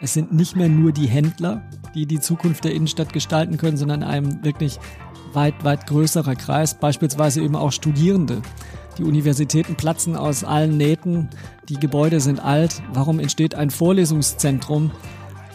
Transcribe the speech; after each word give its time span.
Es 0.00 0.14
sind 0.14 0.32
nicht 0.32 0.56
mehr 0.56 0.68
nur 0.68 0.92
die 0.92 1.08
Händler, 1.08 1.62
die 1.94 2.06
die 2.06 2.20
Zukunft 2.20 2.64
der 2.64 2.72
Innenstadt 2.72 3.12
gestalten 3.12 3.56
können, 3.56 3.76
sondern 3.76 4.02
ein 4.02 4.44
wirklich 4.44 4.78
weit, 5.32 5.64
weit 5.64 5.86
größerer 5.86 6.36
Kreis, 6.36 6.78
beispielsweise 6.78 7.42
eben 7.42 7.56
auch 7.56 7.72
Studierende. 7.72 8.42
Die 8.96 9.04
Universitäten 9.04 9.74
platzen 9.74 10.16
aus 10.16 10.44
allen 10.44 10.76
Nähten, 10.76 11.28
die 11.68 11.78
Gebäude 11.78 12.20
sind 12.20 12.40
alt. 12.40 12.82
Warum 12.92 13.20
entsteht 13.20 13.54
ein 13.54 13.70
Vorlesungszentrum 13.70 14.90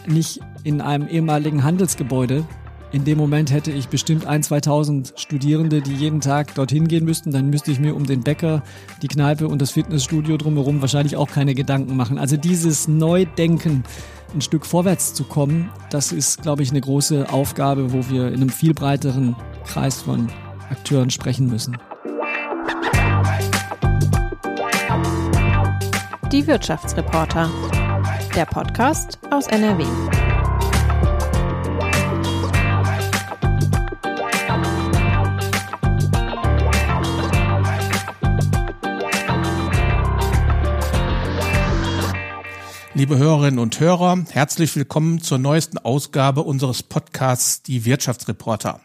nicht 0.06 0.40
in 0.62 0.80
einem 0.80 1.08
ehemaligen 1.08 1.64
Handelsgebäude, 1.64 2.44
in 2.94 3.04
dem 3.04 3.18
Moment 3.18 3.50
hätte 3.50 3.72
ich 3.72 3.88
bestimmt 3.88 4.24
ein, 4.24 4.44
2000 4.44 5.14
Studierende, 5.16 5.82
die 5.82 5.94
jeden 5.94 6.20
Tag 6.20 6.54
dorthin 6.54 6.86
gehen 6.86 7.04
müssten. 7.04 7.32
Dann 7.32 7.50
müsste 7.50 7.72
ich 7.72 7.80
mir 7.80 7.96
um 7.96 8.06
den 8.06 8.20
Bäcker, 8.20 8.62
die 9.02 9.08
Kneipe 9.08 9.48
und 9.48 9.60
das 9.60 9.72
Fitnessstudio 9.72 10.36
drumherum 10.36 10.80
wahrscheinlich 10.80 11.16
auch 11.16 11.28
keine 11.28 11.56
Gedanken 11.56 11.96
machen. 11.96 12.18
Also 12.18 12.36
dieses 12.36 12.86
Neudenken, 12.86 13.82
ein 14.34 14.40
Stück 14.40 14.66
vorwärts 14.66 15.14
zu 15.14 15.24
kommen, 15.24 15.70
das 15.90 16.12
ist, 16.12 16.42
glaube 16.42 16.62
ich, 16.62 16.70
eine 16.70 16.80
große 16.80 17.28
Aufgabe, 17.30 17.92
wo 17.92 18.08
wir 18.10 18.28
in 18.28 18.34
einem 18.34 18.50
viel 18.50 18.74
breiteren 18.74 19.36
Kreis 19.64 20.02
von 20.02 20.28
Akteuren 20.70 21.10
sprechen 21.10 21.46
müssen. 21.46 21.76
Die 26.32 26.46
Wirtschaftsreporter. 26.46 27.48
Der 28.34 28.46
Podcast 28.46 29.18
aus 29.30 29.46
NRW. 29.46 29.84
Liebe 42.96 43.18
Hörerinnen 43.18 43.58
und 43.58 43.80
Hörer, 43.80 44.24
herzlich 44.30 44.76
willkommen 44.76 45.20
zur 45.20 45.38
neuesten 45.38 45.78
Ausgabe 45.78 46.42
unseres 46.42 46.84
Podcasts 46.84 47.60
Die 47.60 47.84
Wirtschaftsreporter. 47.84 48.80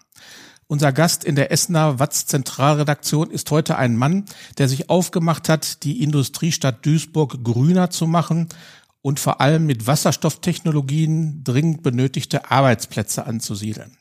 Unser 0.65 0.91
Gast 0.91 1.23
in 1.23 1.35
der 1.35 1.51
Essener 1.51 1.99
Watz 1.99 2.25
Zentralredaktion 2.25 3.29
ist 3.29 3.51
heute 3.51 3.77
ein 3.77 3.95
Mann, 3.95 4.25
der 4.57 4.67
sich 4.67 4.89
aufgemacht 4.89 5.47
hat, 5.47 5.83
die 5.83 6.01
Industriestadt 6.01 6.83
Duisburg 6.87 7.43
grüner 7.43 7.91
zu 7.91 8.07
machen 8.07 8.49
und 9.03 9.19
vor 9.19 9.41
allem 9.41 9.67
mit 9.67 9.85
Wasserstofftechnologien 9.85 11.43
dringend 11.43 11.83
benötigte 11.83 12.49
Arbeitsplätze 12.49 13.27
anzusiedeln. 13.27 13.95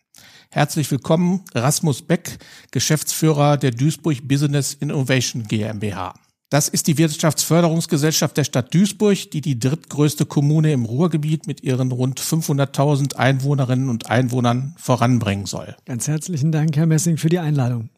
Herzlich 0.48 0.90
willkommen, 0.90 1.44
Rasmus 1.54 2.00
Beck, 2.00 2.38
Geschäftsführer 2.70 3.58
der 3.58 3.72
Duisburg 3.72 4.26
Business 4.26 4.72
Innovation 4.72 5.42
GmbH. 5.46 6.14
Das 6.50 6.70
ist 6.70 6.86
die 6.86 6.96
Wirtschaftsförderungsgesellschaft 6.96 8.34
der 8.38 8.44
Stadt 8.44 8.72
Duisburg, 8.72 9.30
die 9.32 9.42
die 9.42 9.58
drittgrößte 9.58 10.24
Kommune 10.24 10.72
im 10.72 10.86
Ruhrgebiet 10.86 11.46
mit 11.46 11.62
ihren 11.62 11.92
rund 11.92 12.20
500.000 12.22 13.16
Einwohnerinnen 13.16 13.90
und 13.90 14.08
Einwohnern 14.08 14.74
voranbringen 14.78 15.44
soll. 15.44 15.76
Ganz 15.84 16.08
herzlichen 16.08 16.50
Dank, 16.50 16.74
Herr 16.76 16.86
Messing, 16.86 17.18
für 17.18 17.28
die 17.28 17.38
Einladung. 17.38 17.90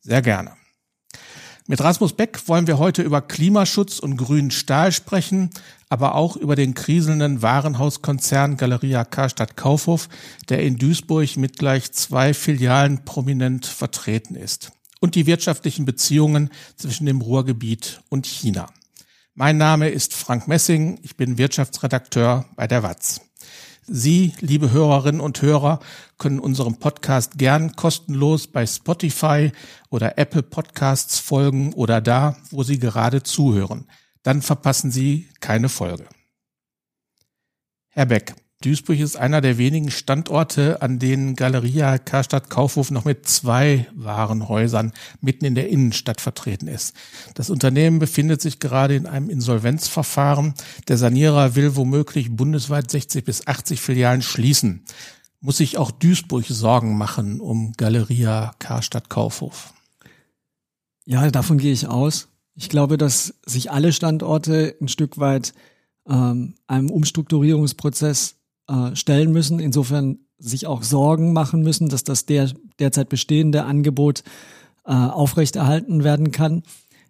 Sehr 0.00 0.22
gerne. 0.22 0.52
Mit 1.66 1.80
Rasmus 1.82 2.12
Beck 2.12 2.46
wollen 2.46 2.68
wir 2.68 2.78
heute 2.78 3.02
über 3.02 3.20
Klimaschutz 3.20 3.98
und 3.98 4.16
grünen 4.16 4.52
Stahl 4.52 4.92
sprechen, 4.92 5.50
aber 5.88 6.14
auch 6.14 6.36
über 6.36 6.54
den 6.54 6.74
kriselnden 6.74 7.42
Warenhauskonzern 7.42 8.56
Galeria 8.56 9.04
Karstadt 9.04 9.56
Kaufhof, 9.56 10.08
der 10.48 10.62
in 10.62 10.78
Duisburg 10.78 11.36
mit 11.36 11.58
gleich 11.58 11.90
zwei 11.92 12.32
Filialen 12.32 13.04
prominent 13.04 13.66
vertreten 13.66 14.36
ist 14.36 14.70
und 15.00 15.14
die 15.14 15.26
wirtschaftlichen 15.26 15.84
Beziehungen 15.84 16.50
zwischen 16.76 17.06
dem 17.06 17.20
Ruhrgebiet 17.20 18.00
und 18.08 18.26
China. 18.26 18.70
Mein 19.34 19.56
Name 19.56 19.88
ist 19.88 20.14
Frank 20.14 20.48
Messing, 20.48 20.98
ich 21.02 21.16
bin 21.16 21.38
Wirtschaftsredakteur 21.38 22.46
bei 22.56 22.66
der 22.66 22.82
WAZ. 22.82 23.20
Sie, 23.90 24.34
liebe 24.40 24.70
Hörerinnen 24.70 25.20
und 25.20 25.40
Hörer, 25.40 25.80
können 26.18 26.40
unserem 26.40 26.78
Podcast 26.78 27.38
gern 27.38 27.74
kostenlos 27.74 28.46
bei 28.46 28.66
Spotify 28.66 29.50
oder 29.88 30.18
Apple 30.18 30.42
Podcasts 30.42 31.18
folgen 31.18 31.72
oder 31.72 32.02
da, 32.02 32.36
wo 32.50 32.62
Sie 32.62 32.78
gerade 32.78 33.22
zuhören. 33.22 33.88
Dann 34.22 34.42
verpassen 34.42 34.90
Sie 34.90 35.28
keine 35.40 35.70
Folge. 35.70 36.06
Herr 37.88 38.06
Beck, 38.06 38.34
Duisburg 38.60 38.98
ist 38.98 39.16
einer 39.16 39.40
der 39.40 39.56
wenigen 39.56 39.88
Standorte, 39.88 40.82
an 40.82 40.98
denen 40.98 41.36
Galeria 41.36 41.96
Karstadt 41.96 42.50
Kaufhof 42.50 42.90
noch 42.90 43.04
mit 43.04 43.24
zwei 43.28 43.86
Warenhäusern 43.94 44.92
mitten 45.20 45.44
in 45.44 45.54
der 45.54 45.68
Innenstadt 45.68 46.20
vertreten 46.20 46.66
ist. 46.66 46.92
Das 47.34 47.50
Unternehmen 47.50 48.00
befindet 48.00 48.42
sich 48.42 48.58
gerade 48.58 48.96
in 48.96 49.06
einem 49.06 49.30
Insolvenzverfahren. 49.30 50.54
Der 50.88 50.96
Sanierer 50.96 51.54
will 51.54 51.76
womöglich 51.76 52.34
bundesweit 52.34 52.90
60 52.90 53.24
bis 53.24 53.46
80 53.46 53.80
Filialen 53.80 54.22
schließen. 54.22 54.84
Muss 55.40 55.58
sich 55.58 55.78
auch 55.78 55.92
Duisburg 55.92 56.44
Sorgen 56.48 56.98
machen 56.98 57.40
um 57.40 57.74
Galeria 57.76 58.56
Karstadt 58.58 59.08
Kaufhof? 59.08 59.72
Ja, 61.04 61.30
davon 61.30 61.58
gehe 61.58 61.72
ich 61.72 61.86
aus. 61.86 62.26
Ich 62.56 62.68
glaube, 62.68 62.98
dass 62.98 63.34
sich 63.46 63.70
alle 63.70 63.92
Standorte 63.92 64.74
ein 64.80 64.88
Stück 64.88 65.18
weit 65.18 65.54
ähm, 66.08 66.56
einem 66.66 66.90
Umstrukturierungsprozess 66.90 68.37
äh, 68.68 68.94
stellen 68.94 69.32
müssen. 69.32 69.60
Insofern 69.60 70.18
sich 70.38 70.66
auch 70.66 70.82
Sorgen 70.82 71.32
machen 71.32 71.62
müssen, 71.62 71.88
dass 71.88 72.04
das 72.04 72.26
der 72.26 72.50
derzeit 72.78 73.08
bestehende 73.08 73.64
Angebot 73.64 74.22
äh, 74.84 74.92
aufrechterhalten 74.92 76.04
werden 76.04 76.30
kann. 76.30 76.62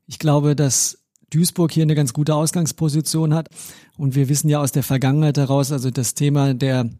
Ich 0.07 0.19
glaube, 0.19 0.57
dass 0.57 1.05
Duisburg 1.31 1.73
hier 1.73 1.83
eine 1.83 1.95
ganz 1.95 2.13
gute 2.13 2.35
Ausgangsposition 2.35 3.35
hat. 3.35 3.49
Und 3.97 4.15
wir 4.15 4.29
wissen 4.29 4.49
ja 4.49 4.61
aus 4.61 4.73
der 4.73 4.83
Vergangenheit 4.83 5.37
heraus, 5.37 5.73
also 5.73 5.91
das 5.91 6.15
Thema 6.15 6.55
der 6.55 6.91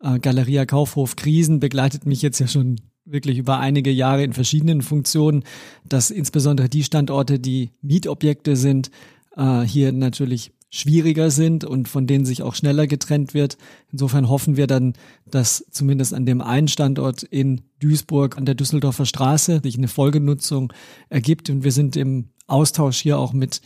äh, 0.00 0.18
Galeria 0.18 0.66
Kaufhof 0.66 1.16
Krisen 1.16 1.60
begleitet 1.60 2.06
mich 2.06 2.22
jetzt 2.22 2.38
ja 2.38 2.46
schon 2.46 2.80
wirklich 3.04 3.38
über 3.38 3.58
einige 3.58 3.90
Jahre 3.90 4.24
in 4.24 4.32
verschiedenen 4.32 4.82
Funktionen, 4.82 5.44
dass 5.84 6.10
insbesondere 6.10 6.68
die 6.68 6.84
Standorte, 6.84 7.38
die 7.38 7.70
Mietobjekte 7.80 8.56
sind, 8.56 8.90
äh, 9.36 9.62
hier 9.62 9.92
natürlich 9.92 10.52
schwieriger 10.76 11.30
sind 11.30 11.64
und 11.64 11.88
von 11.88 12.06
denen 12.06 12.24
sich 12.24 12.42
auch 12.42 12.54
schneller 12.54 12.86
getrennt 12.86 13.34
wird. 13.34 13.56
Insofern 13.90 14.28
hoffen 14.28 14.56
wir 14.56 14.66
dann, 14.66 14.94
dass 15.30 15.64
zumindest 15.70 16.14
an 16.14 16.26
dem 16.26 16.40
einen 16.40 16.68
Standort 16.68 17.22
in 17.22 17.62
Duisburg 17.80 18.36
an 18.36 18.44
der 18.44 18.54
Düsseldorfer 18.54 19.06
Straße 19.06 19.60
sich 19.62 19.76
eine 19.76 19.88
Folgenutzung 19.88 20.72
ergibt 21.08 21.50
und 21.50 21.64
wir 21.64 21.72
sind 21.72 21.96
im 21.96 22.30
Austausch 22.46 22.98
hier 22.98 23.18
auch 23.18 23.32
mit 23.32 23.60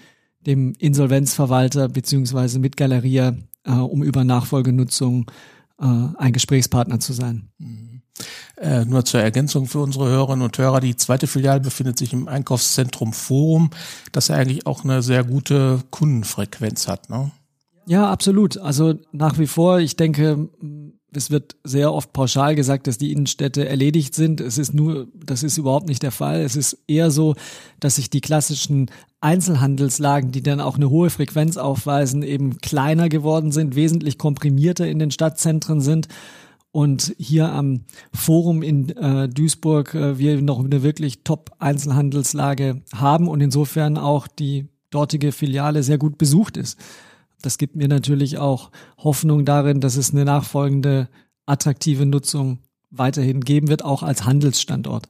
dem 0.47 0.73
Insolvenzverwalter 0.79 1.89
beziehungsweise 1.89 2.59
mit 2.59 2.77
Galeria, 2.77 3.37
äh, 3.65 3.73
um 3.73 4.03
über 4.03 4.25
Nachfolgenutzung 4.25 5.31
äh, 5.79 5.85
ein 5.85 6.33
Gesprächspartner 6.33 7.01
zu 7.01 7.13
sein. 7.13 7.51
Äh, 8.61 8.85
nur 8.85 9.07
zur 9.07 9.21
Ergänzung 9.21 9.67
für 9.67 9.79
unsere 9.79 10.11
Hörerinnen 10.11 10.45
und 10.45 10.59
Hörer, 10.59 10.81
die 10.81 10.95
zweite 10.95 11.27
Filiale 11.27 11.61
befindet 11.61 11.99
sich 11.99 12.13
im 12.13 12.29
Einkaufszentrum 12.29 13.15
Forum, 13.15 13.71
das 14.13 14.29
ja 14.29 14.35
eigentlich 14.35 14.67
auch 14.67 14.85
eine 14.85 15.01
sehr 15.01 15.25
gute 15.25 15.83
Kundenfrequenz 15.89 16.87
hat. 16.87 17.09
Ne? 17.09 17.31
Ja, 17.87 18.11
absolut. 18.11 18.59
Also 18.59 18.97
nach 19.13 19.39
wie 19.39 19.47
vor, 19.47 19.79
ich 19.79 19.97
denke, 19.97 20.51
es 21.11 21.31
wird 21.31 21.57
sehr 21.65 21.91
oft 21.95 22.13
pauschal 22.13 22.55
gesagt, 22.55 22.87
dass 22.87 22.99
die 22.99 23.13
Innenstädte 23.13 23.67
erledigt 23.67 24.15
sind. 24.15 24.43
Es 24.43 24.59
ist 24.59 24.75
nur, 24.75 25.09
das 25.15 25.43
ist 25.43 25.57
überhaupt 25.57 25.89
nicht 25.89 26.03
der 26.03 26.13
Fall. 26.13 26.43
Es 26.43 26.55
ist 26.55 26.77
eher 26.87 27.11
so, 27.11 27.37
dass 27.81 27.97
sich 27.97 28.11
die 28.11 28.21
klassischen 28.21 28.91
Einzelhandelslagen, 29.23 30.33
die 30.33 30.43
dann 30.43 30.61
auch 30.61 30.77
eine 30.77 30.91
hohe 30.91 31.09
Frequenz 31.09 31.57
aufweisen, 31.57 32.23
eben 32.23 32.59
kleiner 32.59 33.09
geworden 33.09 33.53
sind, 33.53 33.75
wesentlich 33.75 34.19
komprimierter 34.19 34.87
in 34.87 34.99
den 34.99 35.11
Stadtzentren 35.11 35.81
sind 35.81 36.09
und 36.73 37.15
hier 37.19 37.51
am 37.51 37.85
Forum 38.13 38.63
in 38.63 38.91
äh, 38.91 39.29
Duisburg 39.29 39.95
äh, 39.95 40.19
wir 40.19 40.41
noch 40.41 40.65
eine 40.65 40.83
wirklich 40.83 41.25
Top-Einzelhandelslage 41.25 42.83
haben 42.95 43.29
und 43.29 43.41
insofern 43.41 43.99
auch 43.99 44.27
die 44.29 44.69
dortige 44.91 45.33
Filiale 45.33 45.83
sehr 45.83 45.99
gut 45.99 46.19
besucht 46.19 46.57
ist. 46.57 46.79
Das 47.43 47.59
gibt 47.59 47.77
mir 47.77 47.89
natürlich 47.89 48.39
auch 48.39 48.71
Hoffnung 48.99 49.45
darin, 49.45 49.81
dass 49.81 49.97
es 49.97 50.13
eine 50.13 50.25
nachfolgende 50.25 51.09
attraktive 51.47 52.07
Nutzung 52.07 52.59
weiterhin 52.91 53.41
geben 53.41 53.69
wird, 53.69 53.85
auch 53.85 54.03
als 54.03 54.25
Handelsstandort. 54.25 55.09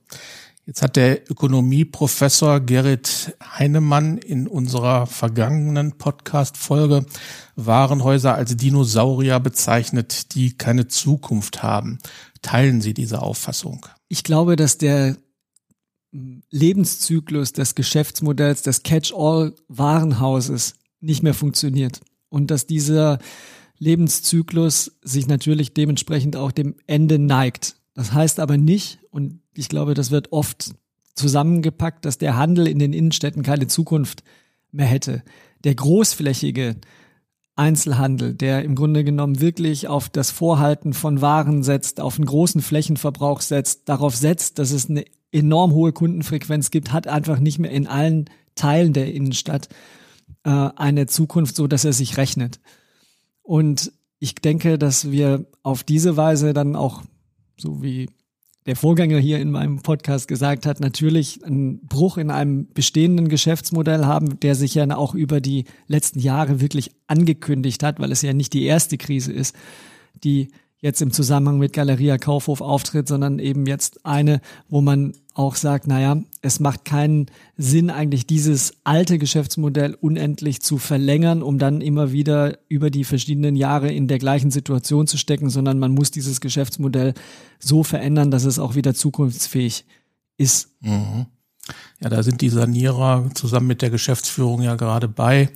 Jetzt 0.71 0.83
hat 0.83 0.95
der 0.95 1.29
Ökonomieprofessor 1.29 2.61
Gerrit 2.61 3.37
Heinemann 3.43 4.19
in 4.19 4.47
unserer 4.47 5.09
vergangenen 5.09 5.99
Podcast-Folge 5.99 7.07
Warenhäuser 7.57 8.37
als 8.37 8.57
Dinosaurier 8.57 9.41
bezeichnet, 9.41 10.33
die 10.37 10.57
keine 10.57 10.87
Zukunft 10.87 11.65
haben. 11.65 11.99
Teilen 12.43 12.81
Sie 12.81 12.95
diese 12.95 13.21
Auffassung? 13.21 13.85
Ich 14.07 14.23
glaube, 14.23 14.55
dass 14.55 14.79
der 14.79 15.17
Lebenszyklus 16.13 17.53
des 17.53 17.75
Geschäftsmodells 17.75 18.63
des 18.63 18.85
Catch-all-Warenhauses 18.85 20.75
nicht 21.01 21.25
mehr 21.25 21.35
funktioniert 21.35 22.01
und 22.29 22.53
dass 22.53 22.69
dieser 22.69 23.19
Lebenszyklus 23.79 24.93
sich 25.03 25.27
natürlich 25.27 25.75
dementsprechend 25.75 26.37
auch 26.37 26.53
dem 26.53 26.77
Ende 26.87 27.19
neigt. 27.19 27.75
Das 27.95 28.13
heißt 28.13 28.39
aber 28.39 28.57
nicht, 28.57 29.01
und 29.11 29.41
ich 29.61 29.69
glaube, 29.69 29.95
das 29.95 30.11
wird 30.11 30.33
oft 30.33 30.75
zusammengepackt, 31.15 32.05
dass 32.07 32.17
der 32.17 32.37
Handel 32.37 32.67
in 32.67 32.79
den 32.79 32.95
Innenstädten 32.95 33.43
keine 33.43 33.67
Zukunft 33.67 34.25
mehr 34.73 34.87
hätte. 34.87 35.23
Der 35.65 35.75
großflächige 35.75 36.77
Einzelhandel, 37.57 38.33
der 38.35 38.65
im 38.65 38.75
Grunde 38.75 39.05
genommen 39.05 39.39
wirklich 39.41 39.87
auf 39.87 40.09
das 40.09 40.31
Vorhalten 40.31 40.95
von 40.95 41.21
Waren 41.21 41.63
setzt, 41.63 42.01
auf 42.01 42.17
einen 42.17 42.25
großen 42.25 42.63
Flächenverbrauch 42.63 43.43
setzt, 43.43 43.89
darauf 43.91 44.17
setzt, 44.17 44.59
dass 44.59 44.71
es 44.71 44.89
eine 44.89 45.05
enorm 45.31 45.73
hohe 45.73 45.93
Kundenfrequenz 45.93 46.71
gibt, 46.71 46.93
hat 46.93 47.07
einfach 47.07 47.39
nicht 47.39 47.59
mehr 47.59 47.71
in 47.71 47.87
allen 47.87 48.31
Teilen 48.55 48.95
der 48.95 49.13
Innenstadt 49.13 49.69
äh, 50.45 50.51
eine 50.51 51.07
Zukunft, 51.07 51.55
so 51.55 51.67
dass 51.67 51.85
er 51.85 51.93
sich 51.93 52.17
rechnet. 52.17 52.61
Und 53.43 53.93
ich 54.21 54.35
denke, 54.37 54.79
dass 54.79 55.11
wir 55.11 55.45
auf 55.63 55.83
diese 55.85 56.17
Weise 56.17 56.55
dann 56.55 56.77
auch, 56.77 57.03
so 57.59 57.83
wie 57.83 58.09
der 58.67 58.77
Vorgänger 58.77 59.19
hier 59.19 59.39
in 59.39 59.51
meinem 59.51 59.81
Podcast 59.81 60.29
gesagt 60.29 60.67
hat, 60.67 60.81
natürlich 60.81 61.45
einen 61.45 61.81
Bruch 61.87 62.19
in 62.19 62.31
einem 62.31 62.69
bestehenden 62.73 63.29
Geschäftsmodell 63.29 64.05
haben, 64.05 64.39
der 64.41 64.55
sich 64.55 64.75
ja 64.75 64.95
auch 64.97 65.15
über 65.15 65.41
die 65.41 65.65
letzten 65.87 66.21
Jahre 66.21 66.61
wirklich 66.61 66.91
angekündigt 67.07 67.83
hat, 67.83 68.01
weil 68.01 68.13
es 68.13 68.23
ja 68.23 68.33
nicht 68.33 68.53
die 68.53 68.65
erste 68.65 68.99
Krise 68.99 69.33
ist, 69.33 69.57
die 70.23 70.49
jetzt 70.81 71.03
im 71.03 71.13
Zusammenhang 71.13 71.59
mit 71.59 71.73
Galeria 71.73 72.19
Kaufhof 72.19 72.61
auftritt, 72.61 73.07
sondern 73.07 73.39
eben 73.39 73.67
jetzt 73.67 74.05
eine, 74.07 74.41
wo 74.69 74.81
man 74.81 75.13
auch 75.35 75.55
sagt, 75.55 75.87
naja, 75.87 76.17
es 76.43 76.59
macht 76.59 76.85
keinen 76.85 77.27
Sinn, 77.57 77.91
eigentlich 77.91 78.27
dieses 78.27 78.75
alte 78.85 79.19
Geschäftsmodell 79.19 79.95
unendlich 79.95 80.61
zu 80.63 80.79
verlängern, 80.79 81.43
um 81.43 81.59
dann 81.59 81.81
immer 81.81 82.13
wieder 82.13 82.59
über 82.69 82.91
die 82.91 83.05
verschiedenen 83.05 83.57
Jahre 83.57 83.93
in 83.93 84.09
der 84.09 84.19
gleichen 84.19 84.51
Situation 84.51 85.07
zu 85.07 85.19
stecken, 85.19 85.51
sondern 85.51 85.79
man 85.79 85.93
muss 85.93 86.11
dieses 86.11 86.41
Geschäftsmodell 86.41 87.15
so 87.59 87.85
verändern, 87.85 88.31
dass 88.31 88.45
es 88.45 88.59
auch 88.59 88.75
wieder 88.75 88.95
zukunftsfähig 88.95 89.85
ist. 90.37 90.71
Mhm. 90.81 91.27
Ja, 92.03 92.09
da 92.09 92.23
sind 92.23 92.41
die 92.41 92.49
Sanierer 92.49 93.31
zusammen 93.35 93.67
mit 93.67 93.83
der 93.83 93.91
Geschäftsführung 93.91 94.63
ja 94.63 94.75
gerade 94.75 95.09
bei. 95.09 95.51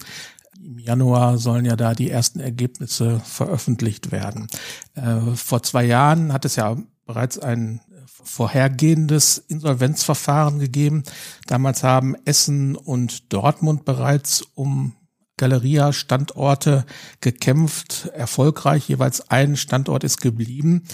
Januar 0.84 1.38
sollen 1.38 1.64
ja 1.64 1.76
da 1.76 1.94
die 1.94 2.10
ersten 2.10 2.40
Ergebnisse 2.40 3.20
veröffentlicht 3.20 4.12
werden. 4.12 4.48
Äh, 4.94 5.34
vor 5.34 5.62
zwei 5.62 5.84
Jahren 5.84 6.32
hat 6.32 6.44
es 6.44 6.56
ja 6.56 6.76
bereits 7.06 7.38
ein 7.38 7.80
vorhergehendes 8.06 9.38
Insolvenzverfahren 9.38 10.58
gegeben. 10.58 11.02
Damals 11.46 11.82
haben 11.82 12.14
Essen 12.24 12.76
und 12.76 13.32
Dortmund 13.32 13.84
bereits 13.84 14.42
um 14.54 14.94
Galeria-Standorte 15.36 16.84
gekämpft, 17.20 18.10
erfolgreich. 18.14 18.88
Jeweils 18.88 19.30
ein 19.30 19.56
Standort 19.56 20.04
ist 20.04 20.20
geblieben. 20.20 20.84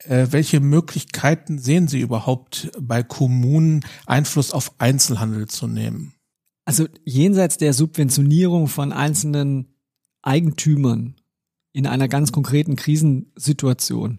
Äh, 0.00 0.28
welche 0.30 0.60
Möglichkeiten 0.60 1.58
sehen 1.58 1.86
Sie 1.86 2.00
überhaupt 2.00 2.70
bei 2.80 3.02
Kommunen, 3.02 3.84
Einfluss 4.06 4.52
auf 4.52 4.72
Einzelhandel 4.78 5.48
zu 5.48 5.66
nehmen? 5.66 6.14
Also 6.64 6.86
jenseits 7.04 7.58
der 7.58 7.72
Subventionierung 7.72 8.68
von 8.68 8.92
einzelnen 8.92 9.74
Eigentümern 10.22 11.16
in 11.72 11.86
einer 11.86 12.08
ganz 12.08 12.32
konkreten 12.32 12.76
Krisensituation 12.76 14.18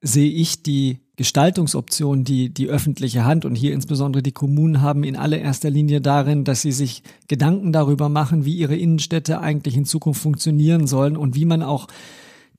sehe 0.00 0.30
ich 0.30 0.62
die 0.62 1.00
Gestaltungsoption, 1.16 2.24
die 2.24 2.52
die 2.52 2.68
öffentliche 2.68 3.24
Hand 3.24 3.44
und 3.44 3.54
hier 3.54 3.72
insbesondere 3.72 4.22
die 4.22 4.32
Kommunen 4.32 4.80
haben 4.80 5.04
in 5.04 5.16
allererster 5.16 5.70
Linie 5.70 6.00
darin, 6.00 6.44
dass 6.44 6.62
sie 6.62 6.72
sich 6.72 7.02
Gedanken 7.28 7.72
darüber 7.72 8.08
machen, 8.08 8.44
wie 8.44 8.56
ihre 8.56 8.76
Innenstädte 8.76 9.40
eigentlich 9.40 9.76
in 9.76 9.84
Zukunft 9.84 10.20
funktionieren 10.20 10.86
sollen 10.88 11.16
und 11.16 11.36
wie 11.36 11.44
man 11.44 11.62
auch 11.62 11.86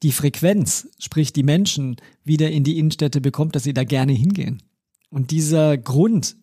die 0.03 0.11
Frequenz, 0.11 0.89
sprich 0.99 1.33
die 1.33 1.43
Menschen, 1.43 1.97
wieder 2.23 2.49
in 2.49 2.63
die 2.63 2.79
Innenstädte 2.79 3.19
bekommt, 3.19 3.55
dass 3.55 3.63
sie 3.63 3.73
da 3.73 3.83
gerne 3.83 4.13
hingehen. 4.13 4.63
Und 5.09 5.31
dieser 5.31 5.77
Grund, 5.77 6.37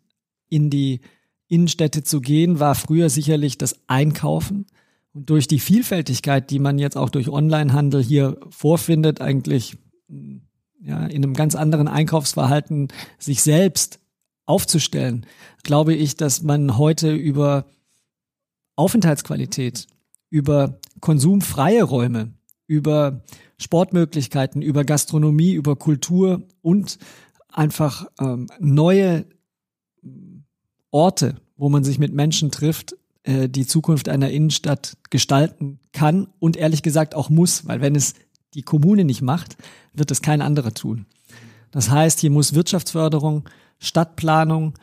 in 0.49 0.69
die 0.69 1.01
Innenstädte 1.53 2.03
zu 2.03 2.23
gehen, 2.23 2.61
war 2.61 2.75
früher 2.75 3.11
sicherlich 3.11 3.59
das 3.59 3.77
Einkaufen. 3.87 4.67
Und 5.13 5.29
durch 5.29 5.47
die 5.47 5.59
Vielfältigkeit, 5.59 6.49
die 6.51 6.59
man 6.59 6.79
jetzt 6.79 6.97
auch 6.97 7.11
durch 7.11 7.29
Onlinehandel 7.29 8.03
hier 8.03 8.39
vorfindet, 8.49 9.21
eigentlich 9.21 9.77
ja, 10.83 11.05
in 11.07 11.23
einem 11.23 11.35
ganz 11.35 11.55
anderen 11.55 11.89
Einkaufsverhalten 11.89 12.89
sich 13.19 13.43
selbst 13.43 14.01
aufzustellen, 14.47 15.27
glaube 15.63 15.95
ich, 15.95 16.17
dass 16.17 16.43
man 16.43 16.79
heute 16.79 17.15
über 17.15 17.67
Aufenthaltsqualität, 18.75 19.87
über 20.31 20.81
konsumfreie 21.01 21.83
Räume, 21.83 22.33
über 22.67 23.23
Sportmöglichkeiten, 23.59 24.63
über 24.63 24.85
Gastronomie, 24.85 25.53
über 25.53 25.77
Kultur 25.77 26.43
und 26.63 26.99
einfach 27.49 28.07
ähm, 28.19 28.47
neue 28.59 29.27
Orte, 30.93 31.35
wo 31.57 31.69
man 31.69 31.83
sich 31.83 31.99
mit 31.99 32.13
Menschen 32.13 32.53
trifft, 32.53 32.95
äh, 33.25 33.49
die 33.49 33.67
Zukunft 33.67 34.09
einer 34.09 34.31
Innenstadt 34.31 34.97
gestalten 35.11 35.81
kann 35.93 36.29
und 36.39 36.57
ehrlich 36.57 36.83
gesagt 36.83 37.17
auch 37.17 37.31
muss, 37.31 37.67
weil 37.67 37.81
wenn 37.81 37.97
es 37.97 38.15
die 38.55 38.63
Kommune 38.63 39.05
nicht 39.05 39.23
macht, 39.23 39.57
wird 39.93 40.11
es 40.11 40.23
kein 40.23 40.43
anderer 40.43 40.75
tun. 40.75 41.07
Das 41.71 41.91
heißt, 41.91 42.21
hier 42.21 42.31
muss 42.31 42.55
Wirtschaftsförderung, 42.55 43.49
Stadtplanung, 43.79 44.75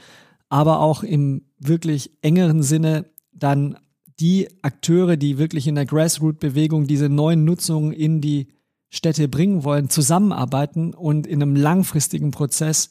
aber 0.49 0.79
auch 0.79 1.03
im 1.03 1.43
wirklich 1.59 2.11
engeren 2.21 2.63
Sinne 2.63 3.05
dann 3.31 3.77
die 4.19 4.49
Akteure, 4.63 5.15
die 5.15 5.37
wirklich 5.37 5.67
in 5.67 5.75
der 5.75 5.85
Grassroot-Bewegung 5.85 6.87
diese 6.87 7.07
neuen 7.07 7.45
Nutzungen 7.45 7.93
in 7.93 8.19
die 8.19 8.47
Städte 8.89 9.27
bringen 9.27 9.63
wollen, 9.63 9.89
zusammenarbeiten 9.89 10.93
und 10.93 11.27
in 11.27 11.41
einem 11.41 11.55
langfristigen 11.55 12.31
Prozess 12.31 12.89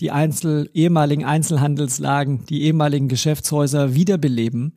die 0.00 0.10
Einzel 0.10 0.70
ehemaligen 0.74 1.24
Einzelhandelslagen, 1.24 2.44
die 2.46 2.62
ehemaligen 2.62 3.08
Geschäftshäuser 3.08 3.94
wiederbeleben 3.94 4.74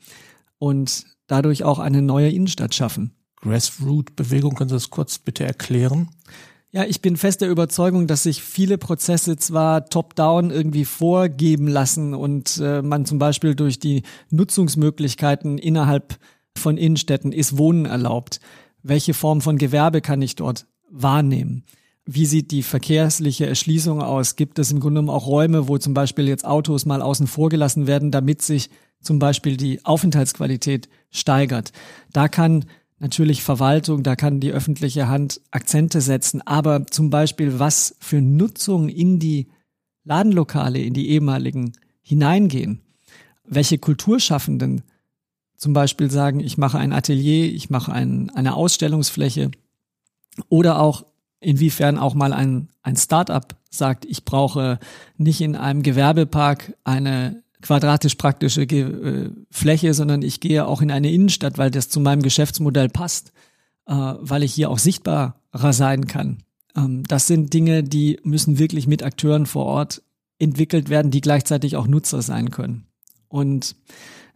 und 0.58 1.06
dadurch 1.28 1.64
auch 1.64 1.80
eine 1.80 2.02
neue 2.02 2.30
Innenstadt 2.30 2.74
schaffen. 2.74 3.12
Grassroot-Bewegung, 3.42 4.56
können 4.56 4.70
Sie 4.70 4.76
das 4.76 4.90
kurz 4.90 5.20
bitte 5.20 5.46
erklären? 5.46 6.10
Ja, 6.72 6.84
ich 6.84 7.02
bin 7.02 7.18
fest 7.18 7.42
der 7.42 7.50
Überzeugung, 7.50 8.06
dass 8.06 8.24
sich 8.24 8.44
viele 8.44 8.78
Prozesse 8.78 9.38
zwar 9.38 9.86
top-down 9.86 10.52
irgendwie 10.52 10.86
vorgeben 10.86 11.68
lassen 11.68 12.14
und 12.14 12.60
äh, 12.62 12.84
man 12.84 13.06
zum 13.06 13.18
Beispiel 13.18 13.56
durch 13.56 13.80
die 13.80 14.04
Nutzungsmöglichkeiten 14.30 15.58
innerhalb 15.58 16.20
von 16.56 16.78
Innenstädten 16.78 17.32
ist 17.32 17.58
Wohnen 17.58 17.86
erlaubt. 17.86 18.40
Welche 18.84 19.16
Form 19.16 19.42
von 19.42 19.58
Gewerbe 19.58 20.02
kann 20.02 20.22
ich 20.22 20.36
dort 20.36 20.68
wahrnehmen? 20.92 21.64
Wie 22.12 22.26
sieht 22.26 22.50
die 22.50 22.64
verkehrsliche 22.64 23.46
Erschließung 23.46 24.02
aus? 24.02 24.36
Gibt 24.36 24.58
es 24.58 24.72
im 24.72 24.80
Grunde 24.80 25.02
genommen 25.02 25.16
auch 25.16 25.28
Räume, 25.28 25.68
wo 25.68 25.78
zum 25.78 25.94
Beispiel 25.94 26.28
jetzt 26.28 26.44
Autos 26.44 26.88
mal 26.88 27.04
außen 27.04 27.28
vor 27.28 27.50
gelassen 27.50 27.86
werden, 27.86 28.10
damit 28.10 28.42
sich 28.42 28.72
zum 29.00 29.20
Beispiel 29.20 29.58
die 29.58 29.86
Aufenthaltsqualität 29.86 30.90
steigert? 31.12 31.72
Da 32.12 32.28
kann 32.28 32.66
natürlich 32.98 33.44
Verwaltung, 33.44 34.02
da 34.02 34.16
kann 34.16 34.40
die 34.40 34.52
öffentliche 34.52 35.08
Hand 35.08 35.40
Akzente 35.52 36.02
setzen, 36.02 36.42
aber 36.42 36.88
zum 36.88 37.12
Beispiel, 37.12 37.60
was 37.60 37.96
für 38.00 38.22
Nutzung 38.22 38.90
in 38.90 39.20
die 39.20 39.50
Ladenlokale, 40.04 40.80
in 40.80 40.96
die 40.96 41.10
ehemaligen 41.10 41.74
hineingehen, 42.02 42.82
welche 43.46 43.78
Kulturschaffenden 43.78 44.82
zum 45.58 45.74
Beispiel 45.74 46.10
sagen, 46.10 46.40
ich 46.40 46.58
mache 46.58 46.80
ein 46.80 46.92
Atelier, 46.92 47.54
ich 47.54 47.70
mache 47.70 47.92
ein, 47.92 48.32
eine 48.32 48.56
Ausstellungsfläche 48.56 49.52
oder 50.50 50.82
auch 50.82 51.06
inwiefern 51.40 51.98
auch 51.98 52.14
mal 52.14 52.34
ein, 52.34 52.70
ein 52.84 52.96
Start-up 52.96 53.56
sagt, 53.70 54.06
ich 54.06 54.26
brauche 54.26 54.80
nicht 55.18 55.42
in 55.42 55.56
einem 55.56 55.84
Gewerbepark 55.84 56.74
eine 56.84 57.44
quadratisch 57.62 58.16
praktische 58.16 58.64
äh, 58.64 59.32
Fläche, 59.52 59.94
sondern 59.94 60.22
ich 60.22 60.40
gehe 60.40 60.66
auch 60.66 60.82
in 60.82 60.92
eine 60.92 61.12
Innenstadt, 61.12 61.58
weil 61.58 61.72
das 61.72 61.90
zu 61.90 62.00
meinem 62.00 62.22
Geschäftsmodell 62.22 62.90
passt, 62.90 63.32
äh, 63.86 63.94
weil 63.94 64.44
ich 64.44 64.54
hier 64.54 64.70
auch 64.70 64.80
sichtbarer 64.80 65.74
sein 65.74 66.08
kann. 66.08 66.44
Ähm, 66.76 67.04
das 67.08 67.28
sind 67.28 67.54
Dinge, 67.54 67.84
die 67.84 68.20
müssen 68.24 68.60
wirklich 68.60 68.88
mit 68.88 69.04
Akteuren 69.04 69.46
vor 69.46 69.66
Ort 69.66 70.02
entwickelt 70.40 70.90
werden, 70.90 71.12
die 71.12 71.22
gleichzeitig 71.22 71.76
auch 71.76 71.88
Nutzer 71.88 72.22
sein 72.22 72.50
können. 72.50 72.86
Und 73.28 73.76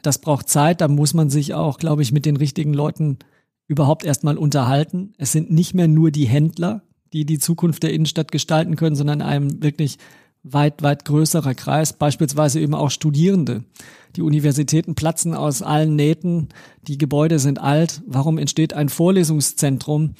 das 0.01 0.19
braucht 0.19 0.49
Zeit, 0.49 0.81
da 0.81 0.89
muss 0.89 1.13
man 1.13 1.29
sich 1.29 1.53
auch, 1.53 1.77
glaube 1.79 2.01
ich, 2.01 2.11
mit 2.11 2.25
den 2.25 2.35
richtigen 2.35 2.73
Leuten 2.73 3.19
überhaupt 3.67 4.03
erstmal 4.03 4.37
unterhalten. 4.37 5.13
Es 5.17 5.31
sind 5.31 5.49
nicht 5.49 5.73
mehr 5.73 5.87
nur 5.87 6.11
die 6.11 6.27
Händler, 6.27 6.83
die 7.13 7.25
die 7.25 7.39
Zukunft 7.39 7.83
der 7.83 7.93
Innenstadt 7.93 8.31
gestalten 8.31 8.75
können, 8.75 8.95
sondern 8.95 9.21
einem 9.21 9.61
wirklich 9.63 9.97
weit, 10.43 10.83
weit 10.83 11.05
größerer 11.05 11.55
Kreis, 11.55 11.93
beispielsweise 11.93 12.59
eben 12.59 12.75
auch 12.75 12.91
Studierende. 12.91 13.63
Die 14.15 14.21
Universitäten 14.21 14.95
platzen 14.95 15.33
aus 15.33 15.61
allen 15.61 15.95
Nähten, 15.95 16.49
die 16.81 16.97
Gebäude 16.97 17.39
sind 17.39 17.59
alt. 17.59 18.01
Warum 18.05 18.37
entsteht 18.37 18.73
ein 18.73 18.89
Vorlesungszentrum 18.89 20.15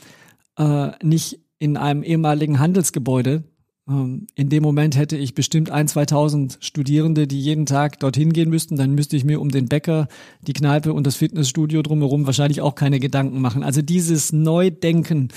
äh, 0.58 0.92
nicht 1.04 1.40
in 1.60 1.78
einem 1.78 2.04
ehemaligen 2.04 2.60
Handelsgebäude? 2.60 3.44
Ähm, 3.88 4.28
in 4.36 4.50
dem 4.50 4.64
Moment 4.64 4.98
hätte 4.98 5.18
ich 5.18 5.36
bestimmt 5.36 5.70
ein, 5.70 5.88
2000 5.88 6.58
Studierende, 6.62 7.28
die 7.28 7.40
jeden 7.40 7.66
Tag 7.66 8.00
dorthin 8.00 8.34
gehen 8.34 8.50
müssten. 8.50 8.78
Dann 8.78 8.96
müsste 8.96 9.18
ich 9.18 9.26
mir 9.26 9.42
um 9.42 9.50
den 9.50 9.68
Bäcker, 9.68 10.08
die 10.42 10.54
Kneipe 10.54 10.94
und 10.94 11.06
das 11.06 11.18
Fitnessstudio 11.18 11.82
drumherum 11.82 12.26
wahrscheinlich 12.26 12.62
auch 12.62 12.76
keine 12.76 13.00
Gedanken 13.00 13.42
machen. 13.42 13.64
Also 13.64 13.82
dieses 13.82 14.32
Neudenken, 14.32 15.30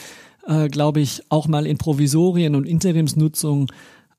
äh, 0.46 0.68
glaube 0.68 1.00
ich, 1.00 1.22
auch 1.30 1.48
mal 1.48 1.66
in 1.66 1.78
Provisorien 1.78 2.54
und 2.54 2.66
Interimsnutzung 2.66 3.70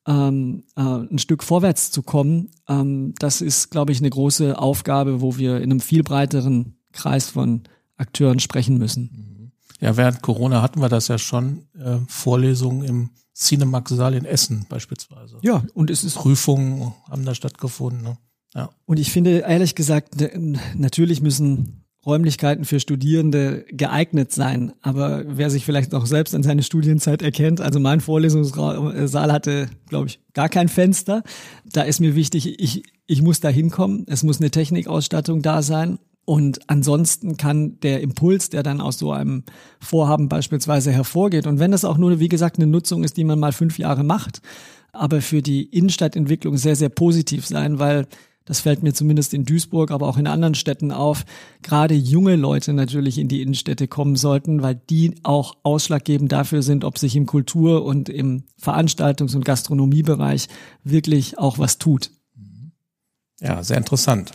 ähm, 0.07 0.63
äh, 0.75 0.81
ein 0.81 1.19
Stück 1.19 1.43
vorwärts 1.43 1.91
zu 1.91 2.01
kommen, 2.01 2.49
ähm, 2.67 3.13
das 3.19 3.41
ist, 3.41 3.69
glaube 3.71 3.91
ich, 3.91 3.99
eine 3.99 4.09
große 4.09 4.57
Aufgabe, 4.57 5.21
wo 5.21 5.37
wir 5.37 5.57
in 5.57 5.63
einem 5.63 5.79
viel 5.79 6.03
breiteren 6.03 6.77
Kreis 6.93 7.29
von 7.29 7.63
Akteuren 7.97 8.39
sprechen 8.39 8.77
müssen. 8.77 9.51
Ja, 9.79 9.97
während 9.97 10.21
Corona 10.21 10.61
hatten 10.61 10.81
wir 10.81 10.89
das 10.89 11.07
ja 11.07 11.17
schon, 11.17 11.67
äh, 11.77 11.97
Vorlesungen 12.07 12.83
im 12.83 13.09
Cinemax-Saal 13.35 14.15
in 14.15 14.25
Essen 14.25 14.65
beispielsweise. 14.69 15.37
Ja, 15.43 15.63
und 15.73 15.91
es 15.91 16.03
ist. 16.03 16.15
Prüfungen 16.15 16.93
haben 17.09 17.25
da 17.25 17.35
stattgefunden. 17.35 18.01
Ne? 18.01 18.17
Ja. 18.55 18.69
Und 18.85 18.97
ich 18.97 19.11
finde, 19.11 19.39
ehrlich 19.39 19.75
gesagt, 19.75 20.15
natürlich 20.75 21.21
müssen 21.21 21.85
Räumlichkeiten 22.07 22.63
für 22.63 22.79
Studierende 22.79 23.65
geeignet 23.69 24.31
sein. 24.31 24.71
Aber 24.81 25.25
wer 25.27 25.49
sich 25.49 25.65
vielleicht 25.65 25.91
noch 25.91 26.05
selbst 26.05 26.33
an 26.33 26.41
seine 26.41 26.63
Studienzeit 26.63 27.21
erkennt, 27.21 27.59
also 27.59 27.79
mein 27.79 27.99
Vorlesungssaal 27.99 29.31
hatte, 29.31 29.67
glaube 29.89 30.07
ich, 30.07 30.19
gar 30.33 30.47
kein 30.47 30.69
Fenster. 30.69 31.21
Da 31.65 31.81
ist 31.81 31.99
mir 31.99 32.15
wichtig, 32.15 32.59
ich, 32.59 32.83
ich 33.05 33.21
muss 33.21 33.41
da 33.41 33.49
hinkommen. 33.49 34.05
Es 34.07 34.23
muss 34.23 34.39
eine 34.39 34.51
Technikausstattung 34.51 35.41
da 35.41 35.61
sein. 35.61 35.99
Und 36.23 36.59
ansonsten 36.67 37.37
kann 37.37 37.79
der 37.81 38.01
Impuls, 38.01 38.49
der 38.49 38.63
dann 38.63 38.81
aus 38.81 38.97
so 38.97 39.11
einem 39.11 39.43
Vorhaben 39.79 40.29
beispielsweise 40.29 40.91
hervorgeht, 40.91 41.47
und 41.47 41.59
wenn 41.59 41.71
das 41.71 41.85
auch 41.85 41.97
nur, 41.97 42.19
wie 42.19 42.27
gesagt, 42.27 42.57
eine 42.57 42.67
Nutzung 42.67 43.05
ist, 43.05 43.15
die 43.15 43.23
man 43.23 43.39
mal 43.39 43.53
fünf 43.53 43.79
Jahre 43.79 44.03
macht, 44.03 44.41
aber 44.91 45.21
für 45.21 45.41
die 45.41 45.63
Innenstadtentwicklung 45.63 46.57
sehr, 46.57 46.75
sehr 46.75 46.89
positiv 46.89 47.45
sein, 47.45 47.79
weil 47.79 48.07
das 48.47 48.61
fällt 48.61 48.81
mir 48.81 48.93
zumindest 48.93 49.33
in 49.33 49.43
Duisburg, 49.43 49.91
aber 49.91 50.07
auch 50.07 50.17
in 50.17 50.25
anderen 50.25 50.55
Städten 50.55 50.91
auf, 50.91 51.25
gerade 51.61 51.93
junge 51.93 52.37
Leute 52.37 52.71
natürlich 52.71 53.17
in 53.17 53.27
die 53.27 53.41
Innenstädte 53.41 53.89
kommen 53.89 54.15
sollten, 54.15 54.63
weil 54.63 54.75
die 54.89 55.15
auch 55.23 55.57
ausschlaggebend 55.63 56.31
dafür 56.31 56.63
sind, 56.63 56.85
ob 56.85 56.97
sich 56.97 57.17
im 57.17 57.25
Kultur- 57.25 57.83
und 57.83 58.07
im 58.07 58.43
Veranstaltungs- 58.61 59.35
und 59.35 59.43
Gastronomiebereich 59.43 60.47
wirklich 60.83 61.37
auch 61.37 61.59
was 61.59 61.77
tut. 61.77 62.11
Ja, 63.41 63.61
sehr 63.63 63.77
interessant. 63.77 64.31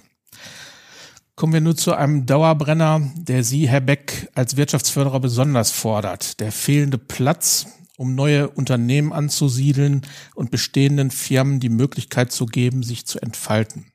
Kommen 1.35 1.55
wir 1.55 1.63
nun 1.63 1.77
zu 1.77 1.95
einem 1.95 2.27
Dauerbrenner, 2.27 3.11
der 3.17 3.43
Sie, 3.43 3.67
Herr 3.67 3.81
Beck, 3.81 4.31
als 4.35 4.59
Wirtschaftsförderer 4.59 5.21
besonders 5.21 5.71
fordert. 5.71 6.39
Der 6.39 6.53
fehlende 6.53 6.99
Platz, 6.99 7.67
um 7.97 8.15
neue 8.15 8.51
Unternehmen 8.51 9.15
anzusiedeln 9.15 10.03
und 10.35 10.51
bestehenden 10.51 11.11
Firmen 11.11 11.61
die 11.61 11.71
Möglichkeit 11.71 12.31
zu 12.31 12.45
geben, 12.45 12.83
sich 12.83 13.07
zu 13.07 13.19
entfalten. 13.21 13.92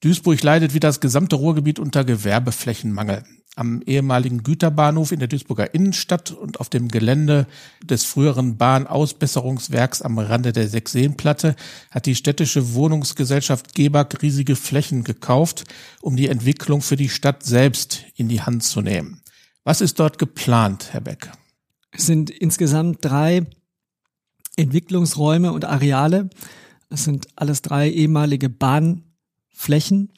Duisburg 0.00 0.42
leidet 0.42 0.74
wie 0.74 0.80
das 0.80 1.00
gesamte 1.00 1.36
Ruhrgebiet 1.36 1.78
unter 1.78 2.04
Gewerbeflächenmangel 2.04 3.24
am 3.58 3.82
ehemaligen 3.84 4.44
Güterbahnhof 4.44 5.10
in 5.10 5.18
der 5.18 5.28
Duisburger 5.28 5.74
Innenstadt 5.74 6.30
und 6.30 6.60
auf 6.60 6.68
dem 6.68 6.88
Gelände 6.88 7.46
des 7.82 8.04
früheren 8.04 8.56
Bahnausbesserungswerks 8.56 10.00
am 10.00 10.18
Rande 10.18 10.52
der 10.52 10.68
Sechseenplatte 10.68 11.56
hat 11.90 12.06
die 12.06 12.14
städtische 12.14 12.74
Wohnungsgesellschaft 12.74 13.74
Gebag 13.74 14.22
riesige 14.22 14.54
Flächen 14.54 15.02
gekauft, 15.02 15.64
um 16.00 16.16
die 16.16 16.28
Entwicklung 16.28 16.82
für 16.82 16.96
die 16.96 17.08
Stadt 17.08 17.42
selbst 17.42 18.04
in 18.14 18.28
die 18.28 18.42
Hand 18.42 18.62
zu 18.62 18.80
nehmen. 18.80 19.22
Was 19.64 19.80
ist 19.80 19.98
dort 19.98 20.18
geplant, 20.18 20.92
Herr 20.92 21.00
Beck? 21.00 21.30
Es 21.90 22.06
sind 22.06 22.30
insgesamt 22.30 23.04
drei 23.04 23.44
Entwicklungsräume 24.56 25.52
und 25.52 25.64
Areale. 25.64 26.30
Es 26.90 27.04
sind 27.04 27.26
alles 27.34 27.62
drei 27.62 27.90
ehemalige 27.90 28.48
Bahnflächen. 29.58 30.10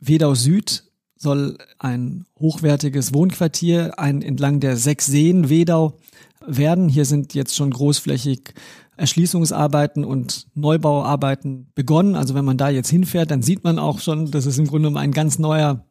Wedau 0.00 0.34
Süd 0.34 0.84
soll 1.16 1.58
ein 1.78 2.24
hochwertiges 2.38 3.12
Wohnquartier 3.12 3.98
ein 3.98 4.22
entlang 4.22 4.60
der 4.60 4.76
sechs 4.76 5.06
Seen 5.06 5.48
Wedau 5.48 5.98
werden. 6.46 6.88
Hier 6.88 7.04
sind 7.04 7.34
jetzt 7.34 7.54
schon 7.54 7.70
großflächig 7.70 8.54
Erschließungsarbeiten 8.96 10.04
und 10.04 10.46
Neubauarbeiten 10.54 11.70
begonnen. 11.74 12.16
Also 12.16 12.34
wenn 12.34 12.44
man 12.44 12.56
da 12.56 12.68
jetzt 12.70 12.90
hinfährt, 12.90 13.30
dann 13.30 13.42
sieht 13.42 13.64
man 13.64 13.78
auch 13.78 14.00
schon, 14.00 14.30
dass 14.30 14.46
es 14.46 14.58
im 14.58 14.66
Grunde 14.66 14.88
um 14.88 14.96
ein 14.96 15.12
ganz 15.12 15.38
neuer, 15.38 15.84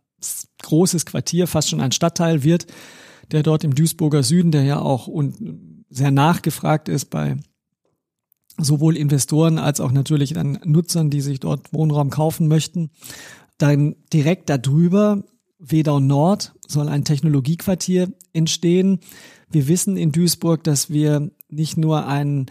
großes 0.64 1.06
Quartier, 1.06 1.48
fast 1.48 1.70
schon 1.70 1.82
ein 1.82 1.92
Stadtteil 1.92 2.44
wird, 2.44 2.68
der 3.32 3.44
dort 3.44 3.64
im 3.64 3.76
Duisburger 3.76 4.24
Süden, 4.24 4.52
der 4.52 4.64
ja 4.64 4.80
auch 4.80 5.08
sehr 5.90 6.12
nachgefragt 6.12 6.90
ist 6.90 7.06
bei 7.06 7.38
sowohl 8.60 8.98
Investoren 8.98 9.58
als 9.58 9.80
auch 9.80 9.92
natürlich 9.92 10.34
dann 10.34 10.60
Nutzern, 10.64 11.10
die 11.10 11.22
sich 11.22 11.40
dort 11.40 11.74
Wohnraum 11.74 12.10
kaufen 12.10 12.48
möchten. 12.48 12.92
Dann 13.58 13.96
direkt 14.14 14.50
darüber, 14.50 15.24
Wedau 15.60 16.00
Nord, 16.00 16.54
soll 16.68 16.88
ein 16.88 17.04
Technologiequartier 17.04 18.12
entstehen. 18.34 19.00
Wir 19.50 19.68
wissen 19.68 19.98
in 19.98 20.12
Duisburg, 20.12 20.64
dass 20.64 20.90
wir 20.90 21.32
nicht 21.50 21.78
nur 21.78 22.06
einen 22.06 22.46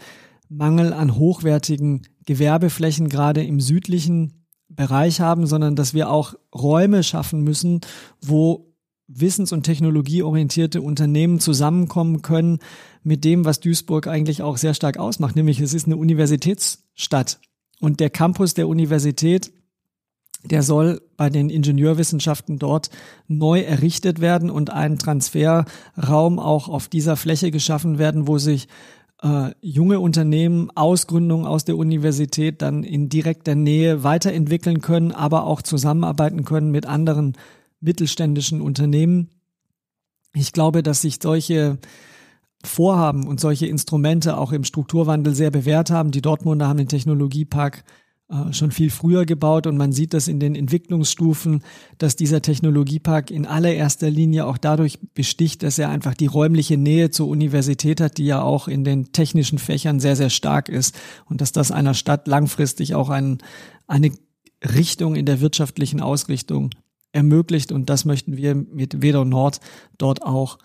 Mangel 0.49 0.93
an 0.93 1.15
hochwertigen 1.15 2.07
Gewerbeflächen 2.25 3.09
gerade 3.09 3.43
im 3.43 3.59
südlichen 3.59 4.45
Bereich 4.67 5.19
haben, 5.19 5.47
sondern 5.47 5.75
dass 5.75 5.93
wir 5.93 6.09
auch 6.09 6.35
Räume 6.53 7.03
schaffen 7.03 7.41
müssen, 7.43 7.81
wo 8.21 8.68
wissens- 9.09 9.51
und 9.51 9.63
technologieorientierte 9.63 10.81
Unternehmen 10.81 11.39
zusammenkommen 11.39 12.21
können 12.21 12.59
mit 13.03 13.25
dem, 13.25 13.43
was 13.43 13.59
Duisburg 13.59 14.07
eigentlich 14.07 14.41
auch 14.41 14.57
sehr 14.57 14.73
stark 14.73 14.97
ausmacht, 14.97 15.35
nämlich 15.35 15.59
es 15.59 15.73
ist 15.73 15.87
eine 15.87 15.97
Universitätsstadt. 15.97 17.39
Und 17.81 17.99
der 17.99 18.09
Campus 18.09 18.53
der 18.53 18.67
Universität 18.67 19.51
der 20.43 20.63
soll 20.63 21.01
bei 21.17 21.29
den 21.29 21.49
Ingenieurwissenschaften 21.49 22.59
dort 22.59 22.89
neu 23.27 23.59
errichtet 23.59 24.21
werden 24.21 24.49
und 24.49 24.71
ein 24.71 24.97
Transferraum 24.97 26.39
auch 26.39 26.69
auf 26.69 26.87
dieser 26.87 27.17
Fläche 27.17 27.51
geschaffen 27.51 27.97
werden, 27.97 28.27
wo 28.27 28.37
sich 28.37 28.69
äh, 29.21 29.51
junge 29.59 29.99
Unternehmen 29.99 30.69
Ausgründungen 30.75 31.45
aus 31.45 31.65
der 31.65 31.77
Universität 31.77 32.61
dann 32.61 32.83
in 32.83 33.09
direkter 33.09 33.55
Nähe 33.55 34.03
weiterentwickeln 34.03 34.79
können, 34.79 35.11
aber 35.11 35.45
auch 35.45 35.61
zusammenarbeiten 35.61 36.45
können 36.45 36.71
mit 36.71 36.85
anderen 36.85 37.33
mittelständischen 37.79 38.61
Unternehmen. 38.61 39.29
Ich 40.33 40.51
glaube, 40.53 40.83
dass 40.83 41.01
sich 41.01 41.19
solche 41.21 41.79
Vorhaben 42.63 43.25
und 43.27 43.39
solche 43.39 43.67
Instrumente 43.67 44.37
auch 44.37 44.51
im 44.51 44.63
Strukturwandel 44.63 45.33
sehr 45.33 45.49
bewährt 45.49 45.91
haben. 45.91 46.11
Die 46.11 46.21
Dortmunder 46.21 46.67
haben 46.67 46.77
den 46.77 46.89
Technologiepark 46.89 47.85
äh, 48.29 48.53
schon 48.53 48.71
viel 48.71 48.91
früher 48.91 49.25
gebaut 49.25 49.65
und 49.65 49.77
man 49.77 49.91
sieht 49.91 50.13
das 50.13 50.27
in 50.27 50.39
den 50.39 50.53
Entwicklungsstufen, 50.55 51.63
dass 51.97 52.15
dieser 52.15 52.41
Technologiepark 52.41 53.31
in 53.31 53.47
allererster 53.47 54.09
Linie 54.09 54.45
auch 54.45 54.57
dadurch 54.57 54.99
besticht, 55.15 55.63
dass 55.63 55.79
er 55.79 55.89
einfach 55.89 56.13
die 56.13 56.27
räumliche 56.27 56.77
Nähe 56.77 57.09
zur 57.09 57.27
Universität 57.27 58.01
hat, 58.01 58.17
die 58.17 58.25
ja 58.25 58.41
auch 58.41 58.67
in 58.67 58.83
den 58.83 59.13
technischen 59.13 59.57
Fächern 59.57 59.99
sehr, 59.99 60.15
sehr 60.15 60.29
stark 60.29 60.69
ist 60.69 60.95
und 61.25 61.41
dass 61.41 61.53
das 61.53 61.71
einer 61.71 61.95
Stadt 61.95 62.27
langfristig 62.27 62.93
auch 62.93 63.09
ein, 63.09 63.39
eine 63.87 64.11
Richtung 64.63 65.15
in 65.15 65.25
der 65.25 65.41
wirtschaftlichen 65.41 66.01
Ausrichtung 66.01 66.69
ermöglicht 67.11 67.71
und 67.71 67.89
das 67.89 68.05
möchten 68.05 68.37
wir 68.37 68.55
mit 68.55 69.01
Wedau 69.01 69.23
Nord 69.23 69.59
dort 69.97 70.21
auch 70.23 70.57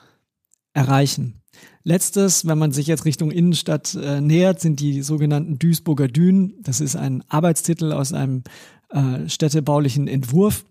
erreichen. 0.72 1.40
Letztes, 1.84 2.46
wenn 2.46 2.58
man 2.58 2.72
sich 2.72 2.86
jetzt 2.86 3.04
Richtung 3.04 3.30
Innenstadt 3.30 3.94
äh, 3.94 4.20
nähert, 4.20 4.60
sind 4.60 4.80
die 4.80 5.02
sogenannten 5.02 5.58
Duisburger 5.58 6.08
Dünen. 6.08 6.54
Das 6.62 6.80
ist 6.80 6.96
ein 6.96 7.22
Arbeitstitel 7.28 7.92
aus 7.92 8.12
einem 8.12 8.42
äh, 8.90 9.28
städtebaulichen 9.28 10.08
Entwurf. 10.08 10.64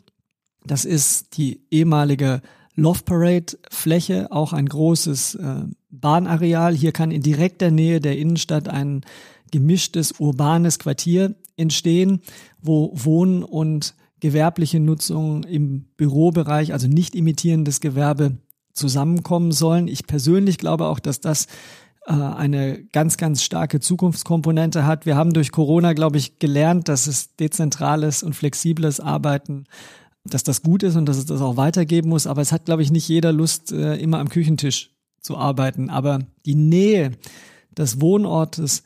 Das 0.66 0.86
ist 0.86 1.38
die 1.38 1.62
ehemalige 1.72 2.42
Love 2.76 3.04
Parade 3.06 3.58
Fläche, 3.70 4.32
auch 4.32 4.54
ein 4.54 4.68
großes 4.68 5.36
äh, 5.36 5.64
Bahnareal. 5.92 6.76
Hier 6.76 6.92
kann 6.92 7.12
in 7.12 7.22
direkter 7.22 7.70
Nähe 7.70 8.00
der 8.00 8.18
Innenstadt 8.18 8.68
ein 8.68 9.02
gemischtes 9.52 10.14
urbanes 10.20 10.80
Quartier 10.80 11.36
entstehen, 11.56 12.22
wo 12.60 12.92
Wohnen 12.96 13.44
und 13.44 13.94
gewerbliche 14.24 14.80
Nutzung 14.80 15.44
im 15.44 15.84
Bürobereich, 15.98 16.72
also 16.72 16.88
nicht 16.88 17.14
imitierendes 17.14 17.82
Gewerbe, 17.82 18.38
zusammenkommen 18.72 19.52
sollen. 19.52 19.90
Ich 19.90 20.08
persönlich 20.08 20.58
glaube 20.58 20.86
auch, 20.86 21.00
dass 21.00 21.20
das 21.20 21.48
äh, 22.08 22.14
eine 22.14 22.86
ganz, 22.86 23.18
ganz 23.18 23.44
starke 23.44 23.82
Zukunftskomponente 23.82 24.86
hat. 24.86 25.06
Wir 25.06 25.18
haben 25.18 25.34
durch 25.34 25.52
Corona, 25.52 25.92
glaube 25.92 26.18
ich, 26.18 26.40
gelernt, 26.40 26.88
dass 26.88 27.06
es 27.06 27.36
dezentrales 27.36 28.24
und 28.24 28.34
flexibles 28.34 29.02
Arbeiten, 29.02 29.66
dass 30.24 30.44
das 30.44 30.62
gut 30.62 30.84
ist 30.84 30.96
und 30.96 31.06
dass 31.06 31.18
es 31.18 31.26
das 31.26 31.42
auch 31.42 31.58
weitergeben 31.58 32.08
muss. 32.08 32.26
Aber 32.26 32.42
es 32.42 32.54
hat, 32.54 32.64
glaube 32.64 32.82
ich, 32.82 32.92
nicht 32.92 33.10
jeder 33.10 33.34
Lust, 33.34 33.74
äh, 33.74 33.98
immer 33.98 34.20
am 34.20 34.30
Küchentisch 34.30 34.96
zu 35.20 35.38
arbeiten. 35.38 35.90
Aber 35.90 36.20
die 36.46 36.56
Nähe 36.56 37.12
des 37.78 38.00
Wohnortes 38.00 38.84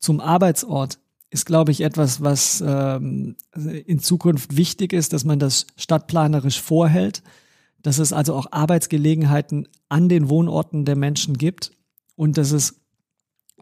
zum 0.00 0.18
Arbeitsort 0.18 0.98
ist, 1.30 1.46
glaube 1.46 1.70
ich, 1.70 1.80
etwas, 1.82 2.22
was 2.22 2.62
ähm, 2.66 3.36
in 3.54 4.00
Zukunft 4.00 4.56
wichtig 4.56 4.92
ist, 4.92 5.12
dass 5.12 5.24
man 5.24 5.38
das 5.38 5.66
stadtplanerisch 5.76 6.60
vorhält 6.60 7.22
dass 7.82 7.98
es 7.98 8.12
also 8.12 8.34
auch 8.34 8.46
Arbeitsgelegenheiten 8.50 9.68
an 9.88 10.08
den 10.08 10.28
Wohnorten 10.28 10.84
der 10.84 10.96
Menschen 10.96 11.38
gibt 11.38 11.72
und 12.16 12.36
dass 12.36 12.52
es 12.52 12.80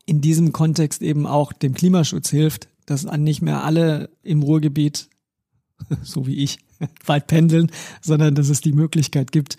in 0.07 0.21
diesem 0.21 0.53
Kontext 0.53 1.03
eben 1.03 1.27
auch 1.27 1.53
dem 1.53 1.75
Klimaschutz 1.75 2.31
hilft, 2.31 2.69
dass 2.87 3.05
nicht 3.05 3.43
mehr 3.43 3.65
alle 3.65 4.11
im 4.23 4.43
Ruhrgebiet, 4.43 5.09
so 6.03 6.27
wie 6.27 6.43
ich, 6.43 6.59
weit 7.07 7.27
pendeln, 7.27 7.71
sondern 8.01 8.35
dass 8.35 8.49
es 8.49 8.61
die 8.61 8.73
Möglichkeit 8.73 9.33
gibt, 9.33 9.57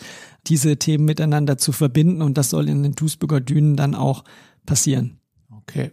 diese 0.47 0.77
Themen 0.77 1.05
miteinander 1.05 1.57
zu 1.57 1.71
verbinden 1.71 2.21
und 2.21 2.37
das 2.37 2.49
soll 2.49 2.69
in 2.69 2.83
den 2.83 2.93
Duisburger 2.93 3.41
Dünen 3.41 3.75
dann 3.75 3.95
auch 3.95 4.23
passieren. 4.65 5.19
Okay. 5.49 5.91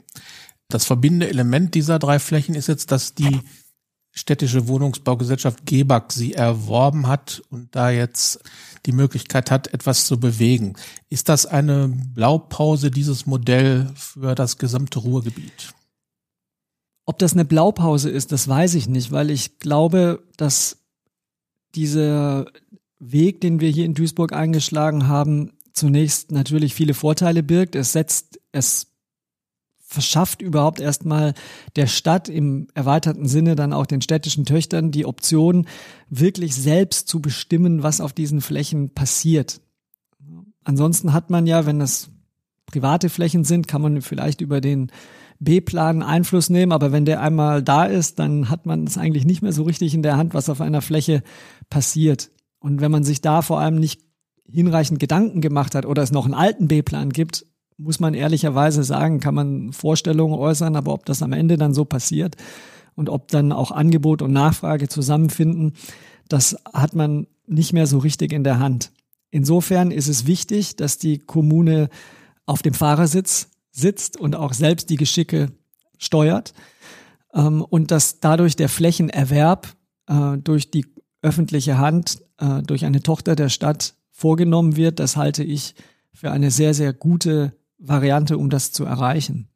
Das 0.69 0.85
verbindende 0.85 1.29
Element 1.29 1.75
dieser 1.75 1.99
drei 1.99 2.19
Flächen 2.19 2.55
ist 2.55 2.67
jetzt, 2.67 2.91
dass 2.91 3.15
die 3.15 3.41
städtische 4.17 4.67
Wohnungsbaugesellschaft 4.67 5.67
GEBAG 5.67 6.11
sie 6.11 6.33
erworben 6.33 7.07
hat 7.07 7.43
und 7.51 7.77
da 7.77 7.91
jetzt 7.91 8.41
die 8.87 8.93
Möglichkeit 8.93 9.51
hat, 9.51 9.73
etwas 9.75 10.07
zu 10.07 10.19
bewegen. 10.19 10.75
Ist 11.11 11.29
das 11.29 11.45
eine 11.45 11.89
Blaupause, 12.15 12.91
dieses 12.91 13.27
Modell 13.27 13.91
für 13.95 14.35
das 14.35 14.57
gesamte 14.57 15.01
Ruhrgebiet? 15.01 15.75
Ob 17.05 17.19
das 17.19 17.35
eine 17.35 17.45
Blaupause 17.45 18.11
ist, 18.11 18.33
das 18.33 18.49
weiß 18.49 18.75
ich 18.75 18.89
nicht, 18.89 19.13
weil 19.13 19.31
ich 19.31 19.59
glaube, 19.59 20.25
dass 20.37 20.79
dieser 21.75 22.47
Weg, 22.99 23.43
den 23.43 23.61
wir 23.61 23.69
hier 23.69 23.85
in 23.85 23.95
Duisburg 23.95 24.33
eingeschlagen 24.33 25.07
haben, 25.07 25.53
zunächst 25.75 26.33
natürlich 26.33 26.75
viele 26.75 26.95
Vorteile 26.95 27.43
birgt. 27.43 27.77
Es 27.77 27.93
setzt, 27.93 28.41
es 28.51 28.96
verschafft 29.87 30.43
überhaupt 30.43 30.81
erstmal 30.81 31.33
der 31.77 31.87
Stadt 31.87 32.29
im 32.29 32.67
erweiterten 32.75 33.29
Sinne 33.29 33.55
dann 33.55 33.73
auch 33.73 33.87
den 33.87 34.03
städtischen 34.03 34.45
Töchtern 34.45 34.91
die 34.91 35.07
Option, 35.07 35.67
wirklich 36.11 36.57
selbst 36.57 37.09
zu 37.09 37.21
bestimmen, 37.21 37.85
was 37.85 38.01
auf 38.01 38.13
diesen 38.13 38.41
Flächen 38.41 38.91
passiert. 38.91 39.61
Ansonsten 40.65 41.13
hat 41.13 41.31
man 41.31 41.47
ja, 41.47 41.67
wenn 41.67 41.79
das 41.79 42.11
private 42.67 43.09
Flächen 43.09 43.45
sind, 43.45 43.69
kann 43.69 43.81
man 43.81 44.03
vielleicht 44.03 44.41
über 44.41 44.61
den 44.61 44.91
B-Plan 45.39 46.03
Einfluss 46.03 46.51
nehmen, 46.51 46.73
aber 46.73 46.91
wenn 46.91 47.05
der 47.05 47.21
einmal 47.21 47.63
da 47.63 47.85
ist, 47.85 48.19
dann 48.19 48.51
hat 48.51 48.67
man 48.67 48.85
es 48.85 48.99
eigentlich 48.99 49.25
nicht 49.25 49.43
mehr 49.43 49.53
so 49.53 49.63
richtig 49.63 49.95
in 49.95 50.03
der 50.03 50.17
Hand, 50.17 50.35
was 50.35 50.49
auf 50.49 50.61
einer 50.61 50.83
Fläche 50.83 51.23
passiert. 51.71 52.31
Und 52.59 52.81
wenn 52.81 52.91
man 52.91 53.05
sich 53.05 53.21
da 53.21 53.43
vor 53.43 53.61
allem 53.61 53.77
nicht 53.77 54.01
hinreichend 54.49 54.99
Gedanken 54.99 55.41
gemacht 55.41 55.77
hat 55.77 55.87
oder 55.87 56.03
es 56.03 56.11
noch 56.11 56.25
einen 56.25 56.35
alten 56.35 56.67
B-Plan 56.67 57.11
gibt, 57.11 57.47
muss 57.79 58.01
man 58.01 58.15
ehrlicherweise 58.15 58.83
sagen, 58.83 59.21
kann 59.21 59.35
man 59.35 59.73
Vorstellungen 59.73 60.35
äußern, 60.35 60.77
aber 60.77 60.93
ob 60.93 61.05
das 61.07 61.23
am 61.23 61.33
Ende 61.33 61.57
dann 61.57 61.75
so 61.75 61.85
passiert 61.85 62.37
und 62.95 63.09
ob 63.09 63.29
dann 63.29 63.53
auch 63.53 63.71
Angebot 63.71 64.23
und 64.23 64.33
Nachfrage 64.33 64.89
zusammenfinden, 64.89 65.75
das 66.29 66.57
hat 66.73 66.95
man 66.95 67.27
nicht 67.47 67.73
mehr 67.73 67.87
so 67.87 67.99
richtig 67.99 68.33
in 68.33 68.45
der 68.45 68.59
Hand. 68.59 68.93
Insofern 69.31 69.91
ist 69.91 70.09
es 70.09 70.27
wichtig, 70.27 70.77
dass 70.77 70.99
die 70.99 71.19
Kommune 71.19 71.89
auf 72.47 72.63
dem 72.63 72.75
Fahrersitz 72.75 73.51
sitzt 73.71 74.17
und 74.17 74.35
auch 74.37 74.55
selbst 74.55 74.89
die 74.89 74.97
Geschicke 74.97 75.53
steuert 75.99 76.55
ähm, 77.35 77.63
und 77.63 77.91
dass 77.91 78.21
dadurch 78.21 78.57
der 78.57 78.69
Flächenerwerb 78.69 79.77
äh, 80.07 80.39
durch 80.39 80.71
die 80.71 80.87
öffentliche 81.23 81.79
Hand, 81.79 82.23
äh, 82.39 82.63
durch 82.63 82.85
eine 82.85 83.03
Tochter 83.03 83.37
der 83.37 83.49
Stadt 83.49 83.95
vorgenommen 84.11 84.77
wird, 84.77 84.99
das 84.99 85.17
halte 85.17 85.45
ich 85.45 85.75
für 86.13 86.31
eine 86.31 86.51
sehr, 86.51 86.73
sehr 86.73 86.95
gute 86.95 87.53
Variante, 87.79 88.39
um 88.39 88.51
das 88.51 88.73
zu 88.73 88.85
erreichen. 88.85 89.49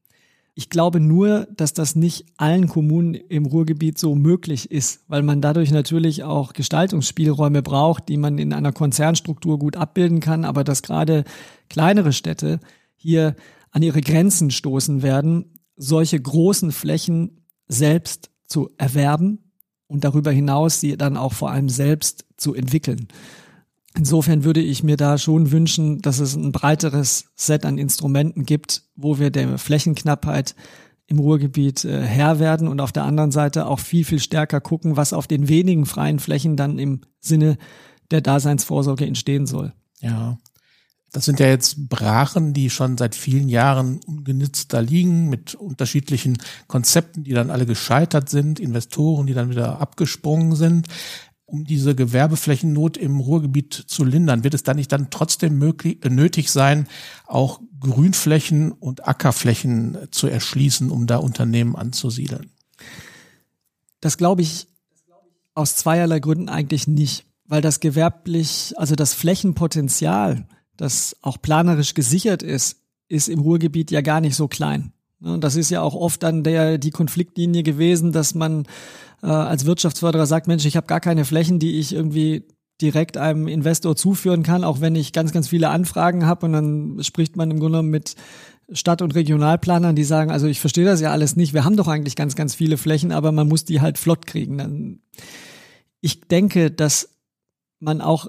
Ich 0.54 0.68
glaube 0.68 1.00
nur, 1.00 1.46
dass 1.56 1.72
das 1.72 1.94
nicht 1.96 2.26
allen 2.36 2.68
Kommunen 2.68 3.14
im 3.14 3.46
Ruhrgebiet 3.46 3.98
so 3.98 4.14
möglich 4.14 4.70
ist, 4.70 5.00
weil 5.08 5.22
man 5.22 5.40
dadurch 5.40 5.70
natürlich 5.70 6.24
auch 6.24 6.52
Gestaltungsspielräume 6.52 7.62
braucht, 7.62 8.08
die 8.08 8.16
man 8.16 8.36
in 8.36 8.52
einer 8.52 8.72
Konzernstruktur 8.72 9.58
gut 9.58 9.76
abbilden 9.76 10.20
kann, 10.20 10.44
aber 10.44 10.64
dass 10.64 10.82
gerade 10.82 11.24
kleinere 11.68 12.12
Städte 12.12 12.60
hier 12.96 13.36
an 13.70 13.82
ihre 13.82 14.00
Grenzen 14.00 14.50
stoßen 14.50 15.02
werden, 15.02 15.60
solche 15.76 16.20
großen 16.20 16.72
Flächen 16.72 17.46
selbst 17.68 18.30
zu 18.46 18.68
erwerben 18.76 19.52
und 19.86 20.04
darüber 20.04 20.30
hinaus 20.30 20.80
sie 20.80 20.96
dann 20.96 21.16
auch 21.16 21.32
vor 21.32 21.50
allem 21.50 21.68
selbst 21.68 22.26
zu 22.36 22.54
entwickeln. 22.54 23.08
Insofern 23.96 24.44
würde 24.44 24.60
ich 24.60 24.82
mir 24.84 24.96
da 24.96 25.18
schon 25.18 25.50
wünschen, 25.50 26.00
dass 26.00 26.20
es 26.20 26.36
ein 26.36 26.52
breiteres 26.52 27.24
Set 27.34 27.64
an 27.64 27.76
Instrumenten 27.76 28.46
gibt, 28.46 28.84
wo 28.94 29.18
wir 29.18 29.30
der 29.30 29.58
Flächenknappheit 29.58 30.54
im 31.08 31.18
Ruhrgebiet 31.18 31.84
äh, 31.84 32.02
Herr 32.02 32.38
werden 32.38 32.68
und 32.68 32.80
auf 32.80 32.92
der 32.92 33.04
anderen 33.04 33.32
Seite 33.32 33.66
auch 33.66 33.80
viel, 33.80 34.04
viel 34.04 34.20
stärker 34.20 34.60
gucken, 34.60 34.96
was 34.96 35.12
auf 35.12 35.26
den 35.26 35.48
wenigen 35.48 35.86
freien 35.86 36.20
Flächen 36.20 36.56
dann 36.56 36.78
im 36.78 37.00
Sinne 37.18 37.58
der 38.12 38.20
Daseinsvorsorge 38.20 39.06
entstehen 39.06 39.46
soll. 39.46 39.72
Ja. 40.00 40.38
Das 41.12 41.24
sind 41.24 41.40
ja 41.40 41.48
jetzt 41.48 41.88
Brachen, 41.88 42.52
die 42.52 42.70
schon 42.70 42.96
seit 42.96 43.16
vielen 43.16 43.48
Jahren 43.48 43.98
ungenützt 44.06 44.72
da 44.72 44.78
liegen, 44.78 45.28
mit 45.28 45.56
unterschiedlichen 45.56 46.38
Konzepten, 46.68 47.24
die 47.24 47.32
dann 47.32 47.50
alle 47.50 47.66
gescheitert 47.66 48.28
sind, 48.28 48.60
Investoren, 48.60 49.26
die 49.26 49.34
dann 49.34 49.50
wieder 49.50 49.80
abgesprungen 49.80 50.54
sind 50.54 50.86
um 51.50 51.64
diese 51.64 51.94
Gewerbeflächennot 51.94 52.96
im 52.96 53.20
Ruhrgebiet 53.20 53.74
zu 53.74 54.04
lindern, 54.04 54.44
wird 54.44 54.54
es 54.54 54.62
dann 54.62 54.76
nicht 54.76 54.92
dann 54.92 55.10
trotzdem 55.10 55.58
möglich, 55.58 56.04
äh, 56.04 56.08
nötig 56.08 56.50
sein, 56.50 56.86
auch 57.26 57.60
Grünflächen 57.80 58.72
und 58.72 59.08
Ackerflächen 59.08 59.98
zu 60.10 60.28
erschließen, 60.28 60.90
um 60.90 61.06
da 61.06 61.16
Unternehmen 61.16 61.76
anzusiedeln? 61.76 62.50
Das 64.00 64.16
glaube 64.16 64.42
ich 64.42 64.68
aus 65.54 65.76
zweierlei 65.76 66.20
Gründen 66.20 66.48
eigentlich 66.48 66.86
nicht, 66.86 67.26
weil 67.46 67.60
das 67.60 67.80
gewerblich, 67.80 68.72
also 68.76 68.94
das 68.94 69.12
Flächenpotenzial, 69.12 70.46
das 70.76 71.16
auch 71.20 71.42
planerisch 71.42 71.94
gesichert 71.94 72.42
ist, 72.42 72.78
ist 73.08 73.28
im 73.28 73.40
Ruhrgebiet 73.40 73.90
ja 73.90 74.00
gar 74.00 74.20
nicht 74.20 74.36
so 74.36 74.46
klein. 74.48 74.92
Und 75.20 75.44
das 75.44 75.56
ist 75.56 75.70
ja 75.70 75.82
auch 75.82 75.94
oft 75.94 76.22
dann 76.22 76.44
der 76.44 76.78
die 76.78 76.92
Konfliktlinie 76.92 77.62
gewesen, 77.62 78.12
dass 78.12 78.34
man 78.34 78.66
äh, 79.22 79.26
als 79.26 79.66
Wirtschaftsförderer 79.66 80.26
sagt, 80.26 80.46
Mensch, 80.46 80.64
ich 80.64 80.76
habe 80.76 80.86
gar 80.86 81.00
keine 81.00 81.24
Flächen, 81.24 81.58
die 81.58 81.78
ich 81.78 81.94
irgendwie 81.94 82.44
direkt 82.80 83.16
einem 83.16 83.46
Investor 83.48 83.94
zuführen 83.96 84.42
kann, 84.42 84.64
auch 84.64 84.80
wenn 84.80 84.96
ich 84.96 85.12
ganz, 85.12 85.32
ganz 85.32 85.48
viele 85.48 85.68
Anfragen 85.68 86.26
habe 86.26 86.46
und 86.46 86.52
dann 86.52 86.98
spricht 87.02 87.36
man 87.36 87.50
im 87.50 87.60
Grunde 87.60 87.82
mit 87.82 88.14
Stadt- 88.72 89.02
und 89.02 89.14
Regionalplanern, 89.14 89.96
die 89.96 90.04
sagen, 90.04 90.30
also 90.30 90.46
ich 90.46 90.60
verstehe 90.60 90.84
das 90.84 91.00
ja 91.00 91.10
alles 91.10 91.36
nicht, 91.36 91.52
wir 91.52 91.64
haben 91.64 91.76
doch 91.76 91.88
eigentlich 91.88 92.16
ganz, 92.16 92.36
ganz 92.36 92.54
viele 92.54 92.76
Flächen, 92.76 93.12
aber 93.12 93.32
man 93.32 93.48
muss 93.48 93.64
die 93.64 93.80
halt 93.80 93.98
flott 93.98 94.26
kriegen. 94.26 94.58
Dann 94.58 95.00
ich 96.00 96.20
denke, 96.22 96.70
dass 96.70 97.10
man 97.80 98.00
auch 98.00 98.28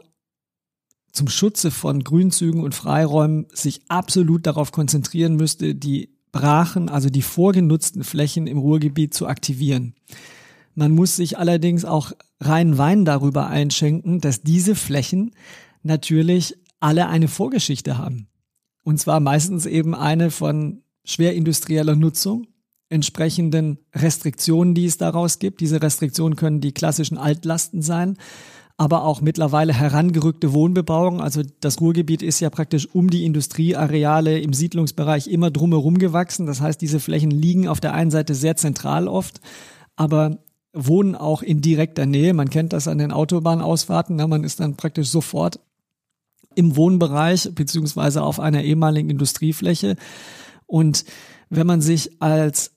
zum 1.11 1.27
Schutze 1.27 1.71
von 1.71 2.03
Grünzügen 2.03 2.63
und 2.63 2.75
Freiräumen 2.75 3.47
sich 3.53 3.81
absolut 3.89 4.45
darauf 4.45 4.71
konzentrieren 4.71 5.35
müsste, 5.35 5.75
die 5.75 6.17
Brachen, 6.31 6.89
also 6.89 7.09
die 7.09 7.21
vorgenutzten 7.21 8.03
Flächen 8.03 8.47
im 8.47 8.57
Ruhrgebiet 8.57 9.13
zu 9.13 9.27
aktivieren. 9.27 9.93
Man 10.75 10.91
muss 10.91 11.15
sich 11.15 11.37
allerdings 11.37 11.85
auch 11.85 12.11
rein 12.39 12.77
Wein 12.77 13.05
darüber 13.05 13.47
einschenken, 13.47 14.19
dass 14.21 14.41
diese 14.41 14.75
Flächen 14.75 15.31
natürlich 15.83 16.57
alle 16.79 17.07
eine 17.07 17.27
Vorgeschichte 17.27 17.97
haben. 17.97 18.27
Und 18.83 18.99
zwar 18.99 19.19
meistens 19.19 19.65
eben 19.65 19.93
eine 19.93 20.31
von 20.31 20.81
schwer 21.03 21.35
industrieller 21.35 21.95
Nutzung, 21.95 22.47
entsprechenden 22.89 23.79
Restriktionen, 23.93 24.73
die 24.73 24.85
es 24.85 24.97
daraus 24.97 25.39
gibt. 25.39 25.61
Diese 25.61 25.81
Restriktionen 25.81 26.35
können 26.35 26.61
die 26.61 26.73
klassischen 26.73 27.17
Altlasten 27.17 27.81
sein, 27.81 28.17
aber 28.77 29.03
auch 29.03 29.21
mittlerweile 29.21 29.73
herangerückte 29.73 30.53
Wohnbebauung. 30.53 31.21
Also 31.21 31.41
das 31.61 31.79
Ruhrgebiet 31.79 32.21
ist 32.21 32.39
ja 32.39 32.49
praktisch 32.49 32.87
um 32.93 33.09
die 33.09 33.25
Industrieareale 33.25 34.39
im 34.39 34.53
Siedlungsbereich 34.53 35.27
immer 35.27 35.51
drumherum 35.51 35.99
gewachsen. 35.99 36.47
Das 36.47 36.61
heißt, 36.61 36.81
diese 36.81 36.99
Flächen 36.99 37.31
liegen 37.31 37.67
auf 37.67 37.79
der 37.79 37.93
einen 37.93 38.11
Seite 38.11 38.35
sehr 38.35 38.57
zentral 38.57 39.07
oft, 39.07 39.39
aber 39.95 40.39
wohnen 40.73 41.15
auch 41.15 41.41
in 41.41 41.61
direkter 41.61 42.05
Nähe. 42.05 42.33
Man 42.33 42.49
kennt 42.49 42.73
das 42.73 42.87
an 42.87 42.97
den 42.97 43.11
Autobahnausfahrten. 43.11 44.15
Na, 44.15 44.27
man 44.27 44.43
ist 44.43 44.59
dann 44.59 44.75
praktisch 44.75 45.09
sofort 45.09 45.59
im 46.55 46.75
Wohnbereich 46.75 47.49
beziehungsweise 47.53 48.23
auf 48.23 48.39
einer 48.39 48.63
ehemaligen 48.63 49.09
Industriefläche. 49.09 49.95
Und 50.65 51.05
wenn 51.49 51.67
man 51.67 51.81
sich 51.81 52.21
als 52.21 52.71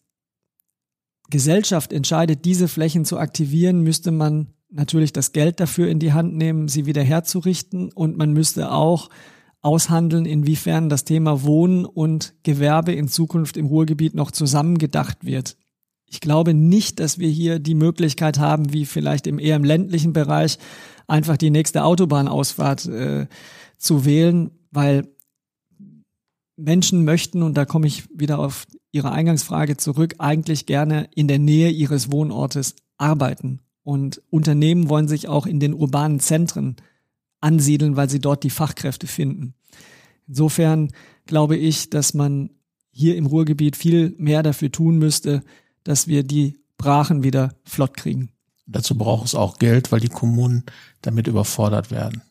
Gesellschaft 1.30 1.92
entscheidet, 1.92 2.44
diese 2.44 2.68
Flächen 2.68 3.04
zu 3.04 3.18
aktivieren, 3.18 3.80
müsste 3.80 4.10
man 4.10 4.48
natürlich 4.70 5.12
das 5.12 5.32
Geld 5.32 5.60
dafür 5.60 5.88
in 5.88 5.98
die 5.98 6.12
Hand 6.12 6.34
nehmen, 6.34 6.68
sie 6.68 6.86
wieder 6.86 7.02
herzurichten. 7.02 7.92
Und 7.92 8.16
man 8.16 8.32
müsste 8.32 8.72
auch 8.72 9.08
aushandeln, 9.62 10.26
inwiefern 10.26 10.88
das 10.88 11.04
Thema 11.04 11.42
Wohnen 11.42 11.86
und 11.86 12.34
Gewerbe 12.42 12.92
in 12.92 13.08
Zukunft 13.08 13.56
im 13.56 13.66
Ruhrgebiet 13.66 14.14
noch 14.14 14.30
zusammengedacht 14.30 15.24
wird. 15.24 15.56
Ich 16.14 16.20
glaube 16.20 16.54
nicht, 16.54 17.00
dass 17.00 17.18
wir 17.18 17.28
hier 17.28 17.58
die 17.58 17.74
Möglichkeit 17.74 18.38
haben, 18.38 18.72
wie 18.72 18.86
vielleicht 18.86 19.26
im 19.26 19.40
eher 19.40 19.56
im 19.56 19.64
ländlichen 19.64 20.12
Bereich, 20.12 20.58
einfach 21.08 21.36
die 21.36 21.50
nächste 21.50 21.82
Autobahnausfahrt 21.82 22.86
äh, 22.86 23.26
zu 23.78 24.04
wählen, 24.04 24.52
weil 24.70 25.08
Menschen 26.56 27.04
möchten, 27.04 27.42
und 27.42 27.56
da 27.56 27.64
komme 27.64 27.88
ich 27.88 28.04
wieder 28.16 28.38
auf 28.38 28.64
Ihre 28.92 29.10
Eingangsfrage 29.10 29.76
zurück, 29.76 30.14
eigentlich 30.18 30.66
gerne 30.66 31.08
in 31.16 31.26
der 31.26 31.40
Nähe 31.40 31.70
ihres 31.70 32.12
Wohnortes 32.12 32.76
arbeiten. 32.96 33.58
Und 33.82 34.22
Unternehmen 34.30 34.88
wollen 34.88 35.08
sich 35.08 35.26
auch 35.26 35.46
in 35.46 35.58
den 35.58 35.74
urbanen 35.74 36.20
Zentren 36.20 36.76
ansiedeln, 37.40 37.96
weil 37.96 38.08
sie 38.08 38.20
dort 38.20 38.44
die 38.44 38.50
Fachkräfte 38.50 39.08
finden. 39.08 39.54
Insofern 40.28 40.92
glaube 41.26 41.56
ich, 41.56 41.90
dass 41.90 42.14
man 42.14 42.50
hier 42.92 43.16
im 43.16 43.26
Ruhrgebiet 43.26 43.74
viel 43.74 44.14
mehr 44.16 44.44
dafür 44.44 44.70
tun 44.70 44.96
müsste, 44.96 45.42
dass 45.84 46.08
wir 46.08 46.22
die 46.22 46.58
Brachen 46.76 47.22
wieder 47.22 47.54
flott 47.64 47.96
kriegen. 47.96 48.30
Dazu 48.66 48.96
braucht 48.96 49.26
es 49.26 49.34
auch 49.34 49.58
Geld, 49.58 49.92
weil 49.92 50.00
die 50.00 50.08
Kommunen 50.08 50.64
damit 51.02 51.26
überfordert 51.26 51.90
werden. 51.90 52.22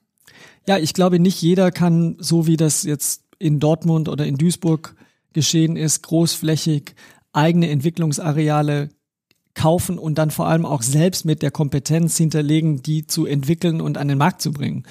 Ja, 0.68 0.78
ich 0.78 0.94
glaube, 0.94 1.20
nicht 1.20 1.42
jeder 1.42 1.72
kann, 1.72 2.16
so 2.20 2.48
wie 2.48 2.58
das 2.58 2.84
jetzt 2.84 3.24
in 3.38 3.60
Dortmund 3.60 4.10
oder 4.10 4.26
in 4.26 4.38
Duisburg 4.38 4.96
geschehen 5.34 5.76
ist, 5.76 6.04
großflächig 6.04 6.96
eigene 7.34 7.70
Entwicklungsareale 7.70 8.90
kaufen 9.54 10.00
und 10.00 10.18
dann 10.18 10.32
vor 10.32 10.48
allem 10.48 10.66
auch 10.66 10.82
selbst 10.82 11.26
mit 11.26 11.42
der 11.42 11.52
Kompetenz 11.52 12.18
hinterlegen, 12.18 12.82
die 12.82 13.06
zu 13.06 13.26
entwickeln 13.26 13.82
und 13.82 13.98
an 13.98 14.08
den 14.08 14.18
Markt 14.18 14.42
zu 14.42 14.52
bringen. 14.52 14.84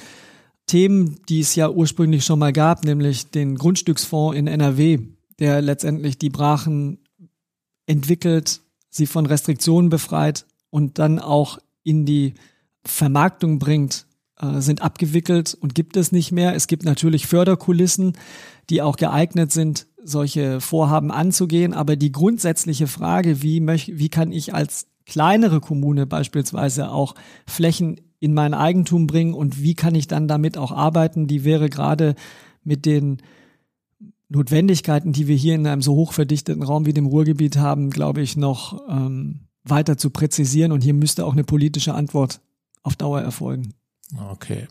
Themen, 0.66 1.18
die 1.28 1.40
es 1.40 1.54
ja 1.54 1.68
ursprünglich 1.68 2.24
schon 2.24 2.38
mal 2.38 2.52
gab, 2.52 2.84
nämlich 2.84 3.30
den 3.30 3.56
Grundstücksfonds 3.56 4.36
in 4.36 4.46
NRW, 4.46 5.00
der 5.38 5.60
letztendlich 5.60 6.18
die 6.18 6.30
Brachen 6.30 6.98
entwickelt, 7.86 8.60
sie 8.90 9.06
von 9.06 9.26
Restriktionen 9.26 9.90
befreit 9.90 10.46
und 10.70 10.98
dann 10.98 11.18
auch 11.18 11.58
in 11.82 12.06
die 12.06 12.34
Vermarktung 12.84 13.58
bringt, 13.58 14.06
äh, 14.40 14.60
sind 14.60 14.82
abgewickelt 14.82 15.56
und 15.60 15.74
gibt 15.74 15.96
es 15.96 16.12
nicht 16.12 16.32
mehr. 16.32 16.54
Es 16.54 16.66
gibt 16.66 16.84
natürlich 16.84 17.26
Förderkulissen, 17.26 18.14
die 18.70 18.82
auch 18.82 18.96
geeignet 18.96 19.52
sind, 19.52 19.86
solche 20.02 20.60
Vorhaben 20.60 21.10
anzugehen. 21.10 21.74
Aber 21.74 21.96
die 21.96 22.12
grundsätzliche 22.12 22.86
Frage, 22.86 23.42
wie, 23.42 23.60
möch, 23.60 23.92
wie 23.94 24.08
kann 24.08 24.32
ich 24.32 24.54
als 24.54 24.86
kleinere 25.06 25.60
Kommune 25.60 26.06
beispielsweise 26.06 26.90
auch 26.90 27.14
Flächen 27.46 28.00
in 28.20 28.34
mein 28.34 28.54
Eigentum 28.54 29.06
bringen 29.06 29.34
und 29.34 29.62
wie 29.62 29.74
kann 29.74 29.94
ich 29.94 30.06
dann 30.06 30.28
damit 30.28 30.56
auch 30.56 30.70
arbeiten, 30.70 31.26
die 31.26 31.44
wäre 31.44 31.68
gerade 31.68 32.14
mit 32.62 32.86
den 32.86 33.18
Notwendigkeiten, 34.32 35.12
die 35.12 35.28
wir 35.28 35.36
hier 35.36 35.54
in 35.54 35.66
einem 35.66 35.82
so 35.82 35.94
hochverdichteten 35.94 36.62
Raum 36.62 36.86
wie 36.86 36.94
dem 36.94 37.06
Ruhrgebiet 37.06 37.56
haben, 37.56 37.90
glaube 37.90 38.22
ich, 38.22 38.36
noch 38.36 38.88
ähm, 38.88 39.48
weiter 39.64 39.98
zu 39.98 40.10
präzisieren. 40.10 40.72
Und 40.72 40.82
hier 40.82 40.94
müsste 40.94 41.26
auch 41.26 41.32
eine 41.32 41.44
politische 41.44 41.94
Antwort 41.94 42.40
auf 42.82 42.96
Dauer 42.96 43.20
erfolgen. 43.20 43.74
Okay. 44.30 44.68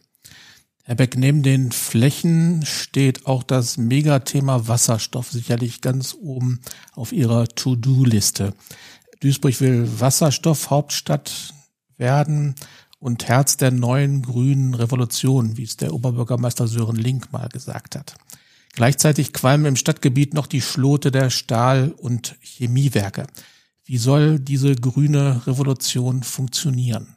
Herr 0.84 0.96
Beck, 0.96 1.16
neben 1.16 1.44
den 1.44 1.72
Flächen 1.72 2.66
steht 2.66 3.28
auch 3.28 3.44
das 3.44 3.78
Megathema 3.78 4.68
Wasserstoff 4.68 5.32
sicherlich 5.32 5.82
ganz 5.82 6.16
oben 6.20 6.60
auf 6.94 7.12
Ihrer 7.12 7.48
To-Do-Liste. 7.48 8.54
Duisburg 9.20 9.62
will 9.62 9.88
Wasserstoff-Hauptstadt 10.00 11.54
werden 11.98 12.56
und 13.00 13.28
Herz 13.28 13.58
der 13.58 13.72
neuen 13.72 14.24
grünen 14.24 14.74
Revolution, 14.74 15.58
wie 15.58 15.64
es 15.64 15.78
der 15.78 15.94
Oberbürgermeister 15.94 16.68
Sören 16.68 16.96
Link 16.96 17.32
mal 17.32 17.48
gesagt 17.50 17.96
hat. 17.96 18.16
Gleichzeitig 18.74 19.34
qualmen 19.34 19.66
im 19.66 19.76
Stadtgebiet 19.76 20.34
noch 20.34 20.48
die 20.48 20.62
Schlote 20.62 21.12
der 21.12 21.30
Stahl- 21.30 21.94
und 21.98 22.36
Chemiewerke. 22.42 23.28
Wie 23.84 23.98
soll 23.98 24.40
diese 24.40 24.76
grüne 24.76 25.46
Revolution 25.46 26.24
funktionieren? 26.24 27.16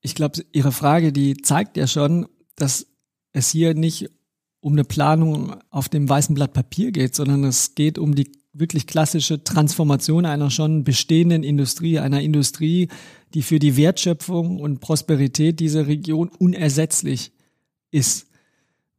Ich 0.00 0.14
glaube, 0.14 0.44
Ihre 0.52 0.72
Frage, 0.72 1.12
die 1.12 1.36
zeigt 1.36 1.76
ja 1.76 1.86
schon, 1.86 2.26
dass 2.56 2.86
es 3.32 3.50
hier 3.50 3.74
nicht 3.74 4.10
um 4.60 4.74
eine 4.74 4.84
Planung 4.84 5.56
auf 5.70 5.88
dem 5.88 6.08
weißen 6.08 6.34
Blatt 6.34 6.52
Papier 6.52 6.92
geht, 6.92 7.14
sondern 7.16 7.42
es 7.44 7.74
geht 7.74 7.98
um 7.98 8.14
die 8.14 8.30
wirklich 8.52 8.86
klassische 8.86 9.42
Transformation 9.42 10.26
einer 10.26 10.50
schon 10.50 10.84
bestehenden 10.84 11.42
Industrie, 11.42 11.98
einer 11.98 12.20
Industrie, 12.20 12.88
die 13.34 13.42
für 13.42 13.58
die 13.58 13.76
Wertschöpfung 13.76 14.60
und 14.60 14.80
Prosperität 14.80 15.58
dieser 15.58 15.86
Region 15.86 16.28
unersetzlich 16.28 17.32
ist. 17.90 18.26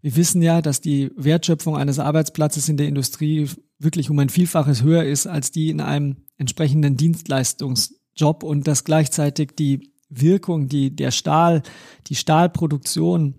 Wir 0.04 0.18
wissen 0.18 0.42
ja, 0.42 0.62
dass 0.62 0.82
die 0.82 1.12
Wertschöpfung 1.16 1.78
eines 1.78 1.98
Arbeitsplatzes 1.98 2.68
in 2.68 2.76
der 2.76 2.89
Industrie 2.89 3.48
wirklich 3.80 4.10
um 4.10 4.20
ein 4.20 4.28
Vielfaches 4.28 4.84
höher 4.84 5.06
ist 5.06 5.28
als 5.28 5.50
die 5.52 5.70
in 5.70 5.80
einem 5.80 6.18
entsprechenden 6.36 6.98
Dienstleistungsjob 6.98 8.44
und 8.44 8.68
dass 8.68 8.84
gleichzeitig 8.84 9.52
die 9.58 9.94
Wirkung, 10.10 10.68
die 10.68 10.94
der 10.94 11.12
Stahl, 11.12 11.63
die 12.08 12.16
Stahlproduktion 12.16 13.36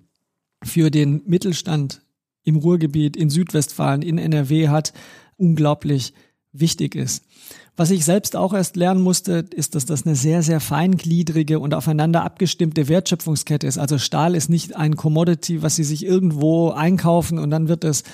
für 0.62 0.90
den 0.90 1.20
Mittelstand 1.26 2.00
im 2.44 2.56
Ruhrgebiet, 2.56 3.14
in 3.14 3.28
Südwestfalen, 3.28 4.00
in 4.00 4.16
NRW 4.16 4.68
hat, 4.68 4.94
unglaublich 5.36 6.14
wichtig 6.52 6.94
ist. 6.94 7.26
Was 7.76 7.90
ich 7.90 8.04
selbst 8.04 8.36
auch 8.36 8.54
erst 8.54 8.76
lernen 8.76 9.02
musste, 9.02 9.44
ist, 9.52 9.74
dass 9.74 9.84
das 9.84 10.06
eine 10.06 10.14
sehr, 10.14 10.42
sehr 10.42 10.60
feingliedrige 10.60 11.58
und 11.58 11.74
aufeinander 11.74 12.22
abgestimmte 12.22 12.88
Wertschöpfungskette 12.88 13.66
ist. 13.66 13.78
Also 13.78 13.98
Stahl 13.98 14.36
ist 14.36 14.48
nicht 14.48 14.76
ein 14.76 14.94
Commodity, 14.94 15.62
was 15.62 15.74
Sie 15.74 15.82
sich 15.82 16.06
irgendwo 16.06 16.70
einkaufen 16.70 17.38
und 17.40 17.50
dann 17.50 17.66
wird 17.66 17.82
es 17.82 18.04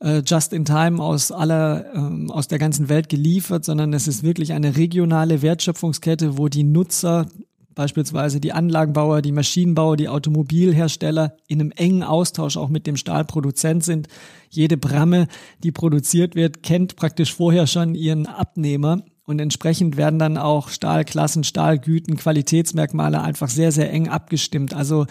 äh, 0.00 0.22
just 0.24 0.54
in 0.54 0.64
time 0.64 1.02
aus 1.02 1.32
aller, 1.32 1.84
ähm, 1.94 2.30
aus 2.30 2.48
der 2.48 2.58
ganzen 2.58 2.88
Welt 2.88 3.10
geliefert, 3.10 3.66
sondern 3.66 3.92
es 3.92 4.08
ist 4.08 4.22
wirklich 4.22 4.54
eine 4.54 4.76
regionale 4.76 5.42
Wertschöpfungskette, 5.42 6.38
wo 6.38 6.48
die 6.48 6.64
Nutzer 6.64 7.26
beispielsweise 7.74 8.40
die 8.40 8.52
Anlagenbauer, 8.52 9.22
die 9.22 9.32
Maschinenbauer, 9.32 9.96
die 9.96 10.08
Automobilhersteller 10.08 11.36
in 11.48 11.60
einem 11.60 11.72
engen 11.72 12.02
Austausch 12.02 12.56
auch 12.56 12.68
mit 12.68 12.86
dem 12.86 12.96
Stahlproduzent 12.96 13.84
sind. 13.84 14.08
Jede 14.50 14.76
Bramme, 14.76 15.26
die 15.62 15.72
produziert 15.72 16.34
wird, 16.34 16.62
kennt 16.62 16.96
praktisch 16.96 17.34
vorher 17.34 17.66
schon 17.66 17.94
ihren 17.94 18.26
Abnehmer 18.26 19.02
und 19.26 19.40
entsprechend 19.40 19.96
werden 19.96 20.18
dann 20.18 20.36
auch 20.36 20.68
Stahlklassen, 20.68 21.44
Stahlgüten, 21.44 22.16
Qualitätsmerkmale 22.16 23.22
einfach 23.22 23.48
sehr, 23.48 23.72
sehr 23.72 23.90
eng 23.90 24.08
abgestimmt. 24.08 24.74
Also 24.74 25.06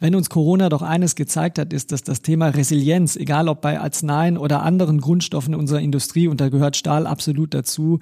wenn 0.00 0.16
uns 0.16 0.30
Corona 0.30 0.68
doch 0.68 0.82
eines 0.82 1.14
gezeigt 1.14 1.60
hat, 1.60 1.72
ist, 1.72 1.92
dass 1.92 2.02
das 2.02 2.22
Thema 2.22 2.48
Resilienz, 2.48 3.14
egal 3.14 3.48
ob 3.48 3.60
bei 3.60 3.78
Arzneien 3.78 4.36
oder 4.36 4.62
anderen 4.62 5.00
Grundstoffen 5.00 5.54
unserer 5.54 5.80
Industrie, 5.80 6.26
und 6.26 6.40
da 6.40 6.48
gehört 6.48 6.76
Stahl 6.76 7.06
absolut 7.06 7.54
dazu, 7.54 8.00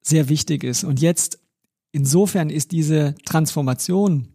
sehr 0.00 0.28
wichtig 0.28 0.64
ist. 0.64 0.82
Und 0.82 1.00
jetzt 1.00 1.38
Insofern 1.96 2.50
ist 2.50 2.72
diese 2.72 3.14
Transformation 3.24 4.28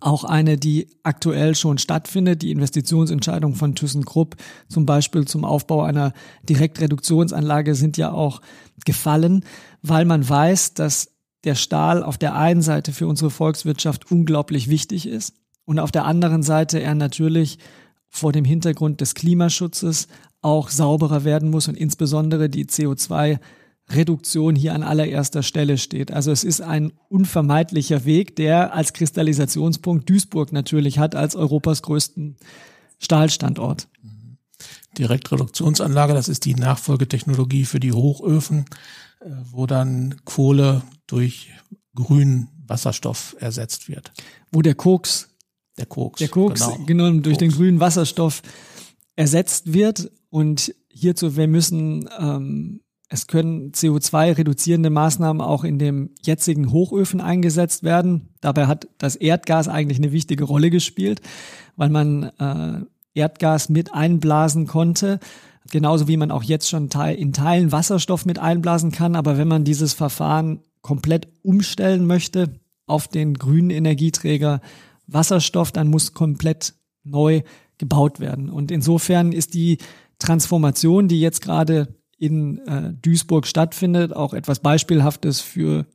auch 0.00 0.22
eine, 0.22 0.58
die 0.58 0.86
aktuell 1.02 1.56
schon 1.56 1.76
stattfindet. 1.78 2.42
Die 2.42 2.52
Investitionsentscheidungen 2.52 3.56
von 3.56 3.74
ThyssenKrupp 3.74 4.36
zum 4.68 4.86
Beispiel 4.86 5.24
zum 5.26 5.44
Aufbau 5.44 5.82
einer 5.82 6.12
Direktreduktionsanlage 6.48 7.74
sind 7.74 7.96
ja 7.96 8.12
auch 8.12 8.42
gefallen, 8.84 9.44
weil 9.82 10.04
man 10.04 10.28
weiß, 10.28 10.74
dass 10.74 11.10
der 11.42 11.56
Stahl 11.56 12.04
auf 12.04 12.16
der 12.16 12.36
einen 12.36 12.62
Seite 12.62 12.92
für 12.92 13.08
unsere 13.08 13.30
Volkswirtschaft 13.30 14.12
unglaublich 14.12 14.70
wichtig 14.70 15.08
ist 15.08 15.34
und 15.64 15.80
auf 15.80 15.90
der 15.90 16.04
anderen 16.04 16.44
Seite 16.44 16.78
er 16.78 16.94
natürlich 16.94 17.58
vor 18.08 18.30
dem 18.30 18.44
Hintergrund 18.44 19.00
des 19.00 19.16
Klimaschutzes 19.16 20.06
auch 20.42 20.68
sauberer 20.70 21.24
werden 21.24 21.50
muss 21.50 21.66
und 21.66 21.76
insbesondere 21.76 22.48
die 22.48 22.66
CO2 22.66 23.40
Reduktion 23.90 24.54
hier 24.54 24.74
an 24.74 24.82
allererster 24.82 25.42
Stelle 25.42 25.78
steht. 25.78 26.12
Also 26.12 26.30
es 26.30 26.44
ist 26.44 26.60
ein 26.60 26.92
unvermeidlicher 27.08 28.04
Weg, 28.04 28.36
der 28.36 28.74
als 28.74 28.92
Kristallisationspunkt 28.92 30.08
Duisburg 30.08 30.52
natürlich 30.52 30.98
hat 30.98 31.14
als 31.14 31.34
Europas 31.36 31.82
größten 31.82 32.36
Stahlstandort. 32.98 33.88
Direktreduktionsanlage, 34.96 36.14
das 36.14 36.28
ist 36.28 36.44
die 36.44 36.54
Nachfolgetechnologie 36.54 37.64
für 37.64 37.80
die 37.80 37.92
Hochöfen, 37.92 38.64
äh, 39.20 39.30
wo 39.50 39.66
dann 39.66 40.16
Kohle 40.24 40.82
durch 41.06 41.50
grünen 41.94 42.48
Wasserstoff 42.66 43.36
ersetzt 43.38 43.88
wird. 43.88 44.12
Wo 44.52 44.62
der 44.62 44.74
Koks, 44.74 45.30
der 45.78 45.86
Koks, 45.86 46.18
der 46.18 46.28
Koks 46.28 46.60
genau. 46.60 46.84
genommen 46.84 47.22
durch 47.22 47.38
Koks. 47.38 47.38
den 47.38 47.50
grünen 47.52 47.80
Wasserstoff 47.80 48.42
ersetzt 49.16 49.72
wird. 49.72 50.10
Und 50.30 50.74
hierzu, 50.88 51.36
wir 51.36 51.48
müssen 51.48 52.08
ähm, 52.18 52.80
es 53.08 53.26
können 53.26 53.72
CO2-reduzierende 53.72 54.90
Maßnahmen 54.90 55.40
auch 55.40 55.64
in 55.64 55.78
dem 55.78 56.10
jetzigen 56.22 56.70
Hochöfen 56.72 57.20
eingesetzt 57.20 57.82
werden. 57.82 58.28
Dabei 58.40 58.66
hat 58.66 58.88
das 58.98 59.16
Erdgas 59.16 59.66
eigentlich 59.66 59.98
eine 59.98 60.12
wichtige 60.12 60.44
Rolle 60.44 60.68
gespielt, 60.68 61.22
weil 61.76 61.88
man 61.88 62.24
äh, 62.38 62.84
Erdgas 63.14 63.70
mit 63.70 63.94
einblasen 63.94 64.66
konnte. 64.66 65.20
Genauso 65.70 66.06
wie 66.06 66.18
man 66.18 66.30
auch 66.30 66.42
jetzt 66.42 66.68
schon 66.68 66.90
in 67.16 67.32
Teilen 67.32 67.72
Wasserstoff 67.72 68.26
mit 68.26 68.38
einblasen 68.38 68.92
kann. 68.92 69.16
Aber 69.16 69.38
wenn 69.38 69.48
man 69.48 69.64
dieses 69.64 69.94
Verfahren 69.94 70.60
komplett 70.82 71.28
umstellen 71.42 72.06
möchte 72.06 72.60
auf 72.86 73.08
den 73.08 73.34
grünen 73.34 73.70
Energieträger 73.70 74.60
Wasserstoff, 75.06 75.72
dann 75.72 75.88
muss 75.88 76.12
komplett 76.12 76.74
neu 77.04 77.42
gebaut 77.78 78.20
werden. 78.20 78.50
Und 78.50 78.70
insofern 78.70 79.32
ist 79.32 79.54
die 79.54 79.78
Transformation, 80.18 81.08
die 81.08 81.20
jetzt 81.20 81.40
gerade 81.40 81.97
in 82.18 82.58
äh, 82.66 82.92
Duisburg 83.00 83.46
stattfindet, 83.46 84.14
auch 84.14 84.34
etwas 84.34 84.60
Beispielhaftes 84.60 85.40
für 85.40 85.86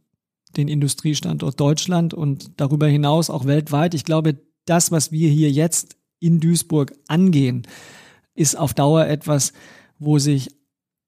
den 0.55 0.67
Industriestandort 0.67 1.59
Deutschland 1.59 2.13
und 2.13 2.51
darüber 2.57 2.87
hinaus 2.87 3.29
auch 3.29 3.45
weltweit. 3.45 3.93
Ich 3.93 4.05
glaube, 4.05 4.39
das, 4.65 4.91
was 4.91 5.11
wir 5.11 5.29
hier 5.29 5.51
jetzt 5.51 5.97
in 6.19 6.39
Duisburg 6.39 6.93
angehen, 7.07 7.67
ist 8.35 8.57
auf 8.57 8.73
Dauer 8.73 9.05
etwas, 9.07 9.53
wo 9.99 10.19
sich 10.19 10.49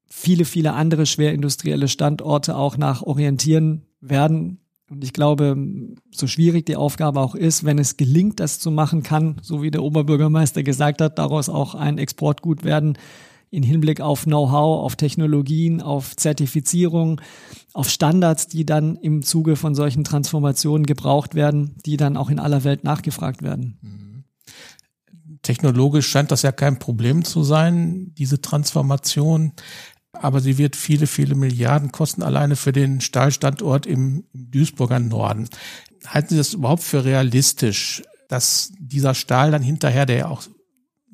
viele, 0.07 0.45
viele 0.45 0.73
andere 0.73 1.05
schwerindustrielle 1.05 1.87
Standorte 1.87 2.55
auch 2.55 2.77
nach 2.77 3.01
orientieren 3.01 3.85
werden. 4.01 4.59
Und 4.89 5.03
ich 5.03 5.13
glaube, 5.13 5.57
so 6.11 6.27
schwierig 6.27 6.65
die 6.65 6.75
Aufgabe 6.75 7.19
auch 7.19 7.33
ist, 7.33 7.63
wenn 7.63 7.79
es 7.79 7.97
gelingt, 7.97 8.39
das 8.39 8.59
zu 8.59 8.69
machen 8.69 9.01
kann, 9.01 9.37
so 9.41 9.63
wie 9.63 9.71
der 9.71 9.83
Oberbürgermeister 9.83 10.63
gesagt 10.63 11.01
hat, 11.01 11.17
daraus 11.17 11.49
auch 11.49 11.73
ein 11.73 11.97
Exportgut 11.97 12.63
werden, 12.63 12.97
in 13.49 13.63
Hinblick 13.63 14.01
auf 14.01 14.25
Know-how, 14.25 14.83
auf 14.83 14.95
Technologien, 14.95 15.81
auf 15.81 16.15
Zertifizierung, 16.15 17.21
auf 17.73 17.89
Standards, 17.89 18.47
die 18.47 18.65
dann 18.65 18.95
im 18.95 19.21
Zuge 19.21 19.55
von 19.55 19.75
solchen 19.75 20.03
Transformationen 20.03 20.85
gebraucht 20.85 21.35
werden, 21.35 21.75
die 21.85 21.97
dann 21.97 22.17
auch 22.17 22.29
in 22.29 22.39
aller 22.39 22.63
Welt 22.63 22.83
nachgefragt 22.83 23.41
werden. 23.41 23.77
Mhm. 23.81 24.23
Technologisch 25.41 26.07
scheint 26.07 26.31
das 26.31 26.41
ja 26.41 26.51
kein 26.51 26.79
Problem 26.79 27.23
zu 27.23 27.43
sein, 27.43 28.13
diese 28.17 28.41
Transformation. 28.41 29.53
aber 30.13 30.39
sie 30.39 30.57
wird 30.57 30.75
viele, 30.75 31.07
viele 31.07 31.35
Milliarden 31.35 31.91
kosten, 31.91 32.23
alleine 32.23 32.55
für 32.55 32.71
den 32.71 33.01
Stahlstandort 33.01 33.85
im, 33.85 34.23
im 34.33 34.51
Duisburger 34.51 34.99
Norden. 34.99 35.49
Halten 36.07 36.29
Sie 36.29 36.37
das 36.37 36.53
überhaupt 36.53 36.83
für 36.83 37.03
realistisch, 37.03 38.01
dass 38.29 38.71
dieser 38.79 39.13
Stahl 39.13 39.51
dann 39.51 39.61
hinterher, 39.61 40.05
der 40.05 40.17
ja 40.17 40.27
auch 40.27 40.43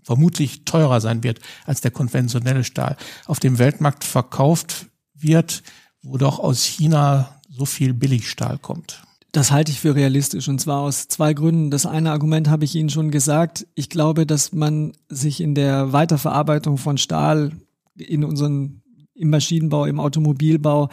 vermutlich 0.03 0.65
teurer 0.65 1.01
sein 1.01 1.23
wird 1.23 1.39
als 1.65 1.81
der 1.81 1.91
konventionelle 1.91 2.63
Stahl, 2.63 2.97
auf 3.25 3.39
dem 3.39 3.59
Weltmarkt 3.59 4.03
verkauft 4.03 4.87
wird, 5.13 5.63
wo 6.01 6.17
doch 6.17 6.39
aus 6.39 6.63
China 6.63 7.35
so 7.49 7.65
viel 7.65 7.93
Billigstahl 7.93 8.57
kommt? 8.57 9.03
Das 9.31 9.51
halte 9.51 9.71
ich 9.71 9.79
für 9.79 9.95
realistisch 9.95 10.49
und 10.49 10.59
zwar 10.59 10.79
aus 10.79 11.07
zwei 11.07 11.33
Gründen. 11.33 11.71
Das 11.71 11.85
eine 11.85 12.11
Argument 12.11 12.49
habe 12.49 12.65
ich 12.65 12.75
Ihnen 12.75 12.89
schon 12.89 13.11
gesagt. 13.11 13.65
Ich 13.75 13.89
glaube, 13.89 14.25
dass 14.25 14.51
man 14.51 14.93
sich 15.07 15.39
in 15.39 15.55
der 15.55 15.93
Weiterverarbeitung 15.93 16.77
von 16.77 16.97
Stahl 16.97 17.53
in 17.95 18.25
unseren, 18.25 18.81
im 19.13 19.29
Maschinenbau, 19.29 19.85
im 19.85 20.01
Automobilbau 20.01 20.89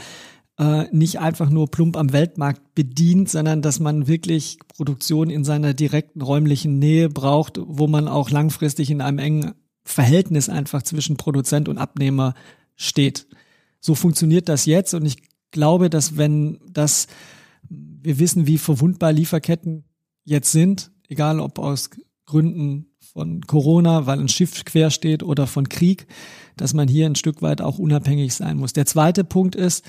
äh, 0.58 0.86
nicht 0.90 1.20
einfach 1.20 1.50
nur 1.50 1.70
plump 1.70 1.96
am 1.96 2.12
Weltmarkt 2.12 2.74
bedient, 2.74 3.28
sondern 3.28 3.62
dass 3.62 3.80
man 3.80 4.06
wirklich 4.06 4.58
Produktion 4.68 5.30
in 5.30 5.44
seiner 5.44 5.72
direkten 5.72 6.20
räumlichen 6.20 6.78
Nähe 6.78 7.08
braucht, 7.08 7.60
wo 7.62 7.86
man 7.86 8.08
auch 8.08 8.30
langfristig 8.30 8.90
in 8.90 9.00
einem 9.00 9.18
engen 9.18 9.54
Verhältnis 9.84 10.48
einfach 10.48 10.82
zwischen 10.82 11.16
Produzent 11.16 11.68
und 11.68 11.78
Abnehmer 11.78 12.34
steht. 12.76 13.26
So 13.80 13.94
funktioniert 13.94 14.48
das 14.48 14.66
jetzt 14.66 14.94
und 14.94 15.06
ich 15.06 15.22
glaube, 15.50 15.88
dass 15.88 16.16
wenn 16.16 16.58
das 16.68 17.06
wir 17.68 18.18
wissen, 18.18 18.46
wie 18.46 18.58
verwundbar 18.58 19.12
Lieferketten 19.12 19.84
jetzt 20.24 20.52
sind, 20.52 20.90
egal 21.08 21.40
ob 21.40 21.58
aus 21.58 21.90
Gründen 22.26 22.86
von 23.00 23.42
Corona, 23.42 24.06
weil 24.06 24.20
ein 24.20 24.28
Schiff 24.28 24.64
quer 24.64 24.90
steht 24.90 25.22
oder 25.22 25.46
von 25.46 25.68
Krieg, 25.68 26.06
dass 26.56 26.74
man 26.74 26.88
hier 26.88 27.06
ein 27.06 27.14
Stück 27.14 27.42
weit 27.42 27.60
auch 27.60 27.78
unabhängig 27.78 28.34
sein 28.34 28.58
muss. 28.58 28.72
Der 28.72 28.86
zweite 28.86 29.24
Punkt 29.24 29.54
ist, 29.54 29.84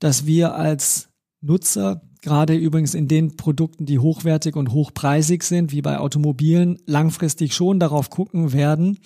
dass 0.00 0.26
wir 0.26 0.54
als 0.56 1.08
Nutzer, 1.40 2.02
gerade 2.22 2.54
übrigens 2.54 2.94
in 2.94 3.06
den 3.08 3.36
Produkten, 3.36 3.86
die 3.86 3.98
hochwertig 3.98 4.56
und 4.56 4.72
hochpreisig 4.72 5.42
sind, 5.42 5.72
wie 5.72 5.82
bei 5.82 5.98
Automobilen, 5.98 6.78
langfristig 6.86 7.54
schon 7.54 7.78
darauf 7.78 8.10
gucken 8.10 8.52
werden, 8.52 8.98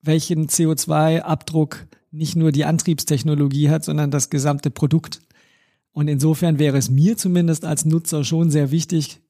welchen 0.00 0.46
CO2-Abdruck 0.46 1.86
nicht 2.10 2.36
nur 2.36 2.52
die 2.52 2.64
Antriebstechnologie 2.64 3.70
hat, 3.70 3.84
sondern 3.84 4.10
das 4.10 4.30
gesamte 4.30 4.70
Produkt. 4.70 5.20
Und 5.92 6.08
insofern 6.08 6.58
wäre 6.58 6.78
es 6.78 6.90
mir 6.90 7.16
zumindest 7.16 7.64
als 7.64 7.84
Nutzer 7.84 8.24
schon 8.24 8.50
sehr 8.50 8.70
wichtig, 8.70 9.20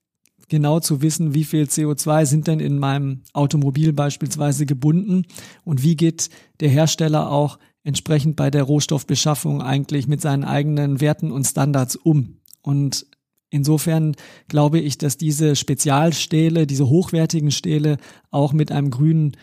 genau 0.48 0.80
zu 0.80 1.00
wissen, 1.02 1.34
wie 1.34 1.44
viel 1.44 1.64
CO2 1.64 2.26
sind 2.26 2.46
denn 2.46 2.60
in 2.60 2.78
meinem 2.78 3.22
Automobil 3.32 3.92
beispielsweise 3.92 4.66
gebunden 4.66 5.26
und 5.64 5.82
wie 5.82 5.96
geht 5.96 6.28
der 6.60 6.68
Hersteller 6.68 7.30
auch 7.30 7.58
entsprechend 7.84 8.36
bei 8.36 8.50
der 8.50 8.64
Rohstoffbeschaffung 8.64 9.62
eigentlich 9.62 10.08
mit 10.08 10.20
seinen 10.20 10.44
eigenen 10.44 11.00
Werten 11.00 11.30
und 11.30 11.44
Standards 11.44 11.96
um. 11.96 12.38
Und 12.62 13.06
insofern 13.50 14.16
glaube 14.48 14.80
ich, 14.80 14.98
dass 14.98 15.18
diese 15.18 15.54
Spezialstähle, 15.54 16.66
diese 16.66 16.88
hochwertigen 16.88 17.50
Stähle 17.50 17.98
auch 18.30 18.52
mit 18.52 18.72
einem 18.72 18.90
grünen 18.90 19.36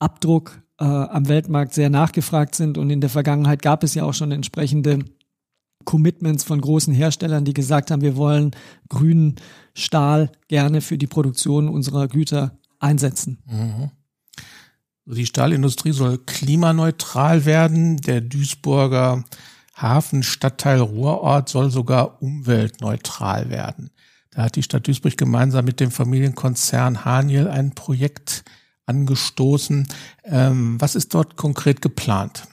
Abdruck 0.00 0.60
äh, 0.78 0.84
am 0.84 1.28
Weltmarkt 1.28 1.72
sehr 1.72 1.88
nachgefragt 1.88 2.56
sind. 2.56 2.78
Und 2.78 2.90
in 2.90 3.00
der 3.00 3.10
Vergangenheit 3.10 3.62
gab 3.62 3.84
es 3.84 3.94
ja 3.94 4.04
auch 4.04 4.14
schon 4.14 4.32
entsprechende 4.32 4.98
Commitments 5.84 6.44
von 6.44 6.60
großen 6.60 6.94
Herstellern, 6.94 7.44
die 7.44 7.54
gesagt 7.54 7.90
haben, 7.90 8.02
wir 8.02 8.16
wollen 8.16 8.52
grünen 8.88 9.36
Stahl 9.74 10.32
gerne 10.48 10.80
für 10.80 10.98
die 10.98 11.06
Produktion 11.06 11.68
unserer 11.68 12.08
Güter 12.08 12.58
einsetzen. 12.78 13.38
Mhm. 13.46 13.90
Die 15.06 15.26
Stahlindustrie 15.26 15.92
soll 15.92 16.18
klimaneutral 16.18 17.44
werden. 17.44 17.98
Der 17.98 18.20
Duisburger 18.20 19.24
Hafenstadtteil 19.76 20.80
Ruhrort 20.80 21.48
soll 21.48 21.70
sogar 21.70 22.22
umweltneutral 22.22 23.50
werden. 23.50 23.90
Da 24.30 24.44
hat 24.44 24.56
die 24.56 24.62
Stadt 24.62 24.86
Duisburg 24.86 25.16
gemeinsam 25.16 25.64
mit 25.64 25.80
dem 25.80 25.90
Familienkonzern 25.90 27.04
Haniel 27.04 27.48
ein 27.48 27.74
Projekt 27.74 28.44
angestoßen. 28.86 29.88
Ähm, 30.24 30.80
was 30.80 30.94
ist 30.94 31.14
dort 31.14 31.36
konkret 31.36 31.82
geplant? 31.82 32.46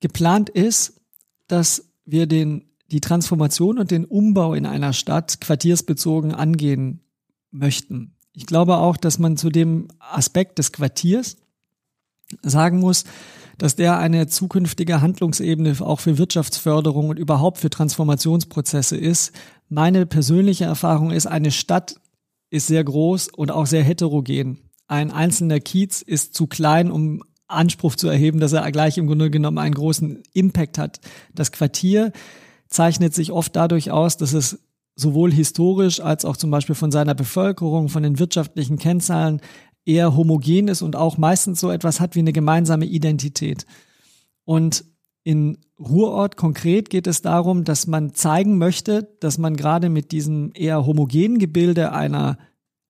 Geplant 0.00 0.48
ist, 0.48 1.00
dass 1.48 1.90
wir 2.04 2.26
den, 2.26 2.64
die 2.90 3.00
Transformation 3.00 3.78
und 3.78 3.90
den 3.90 4.04
Umbau 4.04 4.54
in 4.54 4.66
einer 4.66 4.92
Stadt 4.92 5.40
quartiersbezogen 5.40 6.34
angehen 6.34 7.00
möchten. 7.50 8.16
Ich 8.32 8.46
glaube 8.46 8.76
auch, 8.76 8.96
dass 8.96 9.18
man 9.18 9.36
zu 9.36 9.50
dem 9.50 9.88
Aspekt 9.98 10.58
des 10.58 10.72
Quartiers 10.72 11.36
sagen 12.42 12.78
muss, 12.78 13.04
dass 13.58 13.76
der 13.76 13.98
eine 13.98 14.26
zukünftige 14.26 15.00
Handlungsebene 15.00 15.76
auch 15.80 16.00
für 16.00 16.16
Wirtschaftsförderung 16.16 17.10
und 17.10 17.18
überhaupt 17.18 17.58
für 17.58 17.68
Transformationsprozesse 17.68 18.96
ist. 18.96 19.32
Meine 19.68 20.06
persönliche 20.06 20.64
Erfahrung 20.64 21.10
ist, 21.10 21.26
eine 21.26 21.50
Stadt 21.50 21.96
ist 22.48 22.68
sehr 22.68 22.82
groß 22.82 23.28
und 23.28 23.50
auch 23.50 23.66
sehr 23.66 23.82
heterogen. 23.82 24.58
Ein 24.88 25.10
einzelner 25.10 25.60
Kiez 25.60 26.02
ist 26.02 26.34
zu 26.34 26.46
klein, 26.46 26.90
um 26.90 27.22
Anspruch 27.48 27.96
zu 27.96 28.08
erheben, 28.08 28.40
dass 28.40 28.52
er 28.52 28.70
gleich 28.72 28.96
im 28.96 29.06
Grunde 29.06 29.30
genommen 29.30 29.58
einen 29.58 29.74
großen 29.74 30.22
Impact 30.32 30.78
hat. 30.78 31.00
Das 31.34 31.52
Quartier 31.52 32.12
zeichnet 32.68 33.14
sich 33.14 33.32
oft 33.32 33.54
dadurch 33.56 33.90
aus, 33.90 34.16
dass 34.16 34.32
es 34.32 34.58
sowohl 35.00 35.32
historisch 35.32 36.00
als 36.00 36.24
auch 36.24 36.36
zum 36.36 36.50
Beispiel 36.50 36.74
von 36.74 36.90
seiner 36.90 37.14
Bevölkerung, 37.14 37.88
von 37.88 38.02
den 38.02 38.18
wirtschaftlichen 38.18 38.78
Kennzahlen 38.78 39.40
eher 39.84 40.16
homogen 40.16 40.68
ist 40.68 40.82
und 40.82 40.96
auch 40.96 41.16
meistens 41.16 41.60
so 41.60 41.70
etwas 41.70 42.00
hat 42.00 42.14
wie 42.14 42.20
eine 42.20 42.32
gemeinsame 42.32 42.84
Identität. 42.84 43.66
Und 44.44 44.84
in 45.24 45.58
Ruhrort 45.78 46.36
konkret 46.36 46.90
geht 46.90 47.06
es 47.06 47.22
darum, 47.22 47.64
dass 47.64 47.86
man 47.86 48.14
zeigen 48.14 48.58
möchte, 48.58 49.08
dass 49.20 49.38
man 49.38 49.56
gerade 49.56 49.88
mit 49.88 50.12
diesem 50.12 50.52
eher 50.54 50.86
homogenen 50.86 51.38
Gebilde 51.38 51.92
einer, 51.92 52.38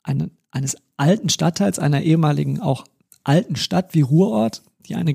eine, 0.03 0.31
eines 0.51 0.77
alten 0.97 1.29
Stadtteils, 1.29 1.79
einer 1.79 2.03
ehemaligen 2.03 2.61
auch 2.61 2.85
alten 3.25 3.57
Stadt 3.57 3.95
wie 3.95 4.01
Ruhrort, 4.01 4.63
die 4.87 4.95
eine, 4.97 5.15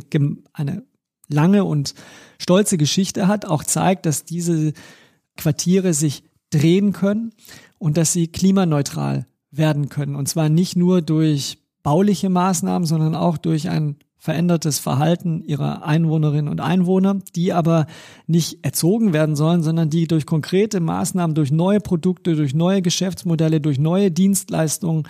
eine 0.54 0.84
lange 1.28 1.66
und 1.66 1.96
stolze 2.38 2.78
Geschichte 2.78 3.28
hat, 3.28 3.46
auch 3.46 3.64
zeigt, 3.64 4.06
dass 4.06 4.26
diese 4.26 4.74
Quartiere 5.36 5.94
sich 5.94 6.24
drehen 6.56 6.94
können 6.94 7.32
und 7.78 7.98
dass 7.98 8.14
sie 8.14 8.28
klimaneutral 8.28 9.26
werden 9.52 9.90
können. 9.90 10.16
Und 10.16 10.28
zwar 10.28 10.50
nicht 10.50 10.76
nur 10.76 11.02
durch 11.02 11.58
bauliche 11.84 12.30
Maßnahmen, 12.30 12.86
sondern 12.86 13.16
auch 13.16 13.38
durch 13.38 13.70
ein 13.70 13.98
verändertes 14.18 14.80
Verhalten 14.80 15.44
ihrer 15.44 15.86
Einwohnerinnen 15.86 16.50
und 16.52 16.60
Einwohner, 16.60 17.20
die 17.36 17.54
aber 17.54 17.86
nicht 18.26 18.66
erzogen 18.66 19.14
werden 19.14 19.36
sollen, 19.36 19.62
sondern 19.62 19.92
die 19.92 20.08
durch 20.08 20.26
konkrete 20.26 20.80
Maßnahmen, 20.80 21.36
durch 21.36 21.52
neue 21.52 21.80
Produkte, 21.80 22.36
durch 22.36 22.56
neue 22.56 22.82
Geschäftsmodelle, 22.82 23.62
durch 23.62 23.78
neue 23.78 24.10
Dienstleistungen 24.10 25.08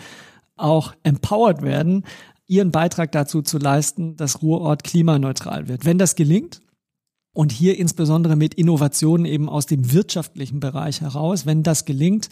auch 0.57 0.93
empowered 1.03 1.61
werden, 1.61 2.03
ihren 2.45 2.71
Beitrag 2.71 3.11
dazu 3.13 3.41
zu 3.41 3.57
leisten, 3.57 4.17
dass 4.17 4.41
Ruhrort 4.41 4.83
klimaneutral 4.83 5.69
wird. 5.69 5.85
Wenn 5.85 5.97
das 5.97 6.15
gelingt, 6.15 6.61
und 7.35 7.51
hier 7.51 7.77
insbesondere 7.77 8.37
mit 8.37 8.53
Innovationen 8.53 9.25
eben 9.25 9.49
aus 9.49 9.65
dem 9.65 9.91
wirtschaftlichen 9.91 10.61
Bereich 10.61 11.01
heraus, 11.01 11.45
wenn 11.45 11.63
das 11.63 11.83
gelingt, 11.83 12.29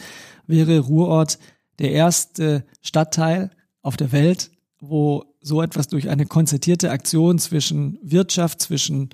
wäre 0.47 0.79
Ruhrort 0.79 1.39
der 1.79 1.91
erste 1.91 2.63
Stadtteil 2.81 3.51
auf 3.81 3.97
der 3.97 4.13
Welt, 4.13 4.49
wo 4.79 5.25
so 5.41 5.61
etwas 5.61 5.89
durch 5.89 6.09
eine 6.09 6.25
konzertierte 6.25 6.89
Aktion 6.89 7.37
zwischen 7.37 7.99
Wirtschaft, 8.01 8.61
zwischen 8.61 9.09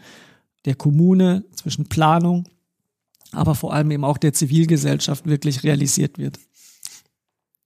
der 0.65 0.75
Kommune, 0.75 1.43
zwischen 1.55 1.89
Planung, 1.89 2.47
aber 3.31 3.55
vor 3.55 3.73
allem 3.73 3.89
eben 3.89 4.05
auch 4.05 4.19
der 4.19 4.33
Zivilgesellschaft 4.33 5.25
wirklich 5.25 5.63
realisiert 5.63 6.19
wird. 6.19 6.39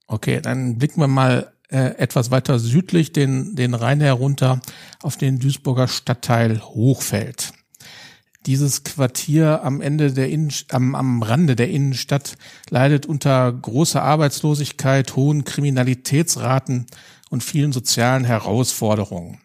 Okay, 0.08 0.40
dann 0.40 0.78
blicken 0.78 1.02
wir 1.02 1.08
mal 1.08 1.52
äh, 1.68 1.98
etwas 1.98 2.32
weiter 2.32 2.58
südlich 2.58 3.12
den, 3.12 3.56
den 3.58 3.74
Rhein 3.74 4.00
herunter 4.00 4.62
auf 5.02 5.18
den 5.18 5.40
Duisburger 5.40 5.90
Stadtteil 5.90 6.62
Hochfeld. 6.62 7.52
Dieses 8.46 8.84
Quartier 8.84 9.64
am 9.64 9.80
Ende 9.80 10.12
der 10.12 10.30
Innen, 10.30 10.52
am, 10.70 10.96
am 10.96 11.24
Rande 11.24 11.56
der 11.56 11.70
Innenstadt 11.70 12.36
leidet 12.70 13.06
unter 13.06 13.52
großer 13.52 14.02
Arbeitslosigkeit, 14.02 15.16
hohen 15.16 15.46
Kriminalitätsraten 15.46 16.88
und 17.30 17.44
vielen 17.44 17.72
sozialen 17.72 18.26
Herausforderungen. 18.26 19.40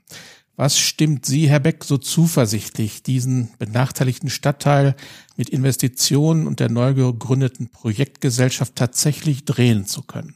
Was 0.56 0.76
stimmt 0.76 1.24
Sie, 1.24 1.48
Herr 1.48 1.60
Beck, 1.60 1.84
so 1.84 1.98
zuversichtlich, 1.98 3.04
diesen 3.04 3.50
benachteiligten 3.60 4.28
Stadtteil 4.28 4.96
mit 5.36 5.48
Investitionen 5.50 6.48
und 6.48 6.58
der 6.58 6.68
neu 6.68 6.94
gegründeten 6.94 7.68
Projektgesellschaft 7.68 8.74
tatsächlich 8.74 9.44
drehen 9.44 9.86
zu 9.86 10.02
können? 10.02 10.34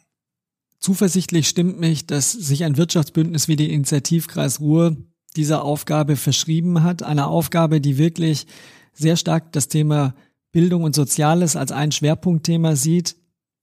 Zuversichtlich 0.78 1.48
stimmt 1.48 1.80
mich, 1.80 2.06
dass 2.06 2.30
sich 2.30 2.62
ein 2.62 2.76
Wirtschaftsbündnis 2.76 3.48
wie 3.48 3.56
die 3.56 3.72
Initiativkreis 3.72 4.60
Ruhr 4.60 4.96
dieser 5.36 5.64
Aufgabe 5.64 6.16
verschrieben 6.16 6.82
hat. 6.82 7.02
Eine 7.02 7.26
Aufgabe, 7.26 7.80
die 7.80 7.98
wirklich 7.98 8.46
sehr 8.92 9.16
stark 9.16 9.52
das 9.52 9.68
Thema 9.68 10.14
Bildung 10.52 10.82
und 10.82 10.94
Soziales 10.94 11.56
als 11.56 11.72
ein 11.72 11.92
Schwerpunktthema 11.92 12.76
sieht, 12.76 13.16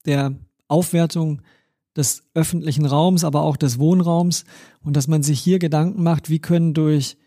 der 0.06 0.36
Aufwertung 0.68 1.42
des 1.96 2.24
öffentlichen 2.34 2.86
Raums, 2.86 3.24
aber 3.24 3.44
auch 3.44 3.58
des 3.58 3.80
Wohnraums 3.80 4.46
und 4.82 4.96
dass 4.96 5.08
man 5.08 5.24
sich 5.24 5.40
hier 5.40 5.60
Gedanken 5.60 6.04
macht, 6.04 6.30
wie 6.30 6.40
können 6.40 6.74
durch 6.74 7.18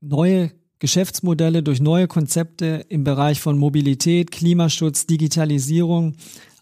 neue 0.00 0.52
Geschäftsmodelle, 0.78 1.62
durch 1.62 1.80
neue 1.80 2.06
Konzepte 2.06 2.86
im 2.88 3.04
Bereich 3.04 3.40
von 3.40 3.58
Mobilität, 3.58 4.30
Klimaschutz, 4.30 5.06
Digitalisierung 5.06 6.14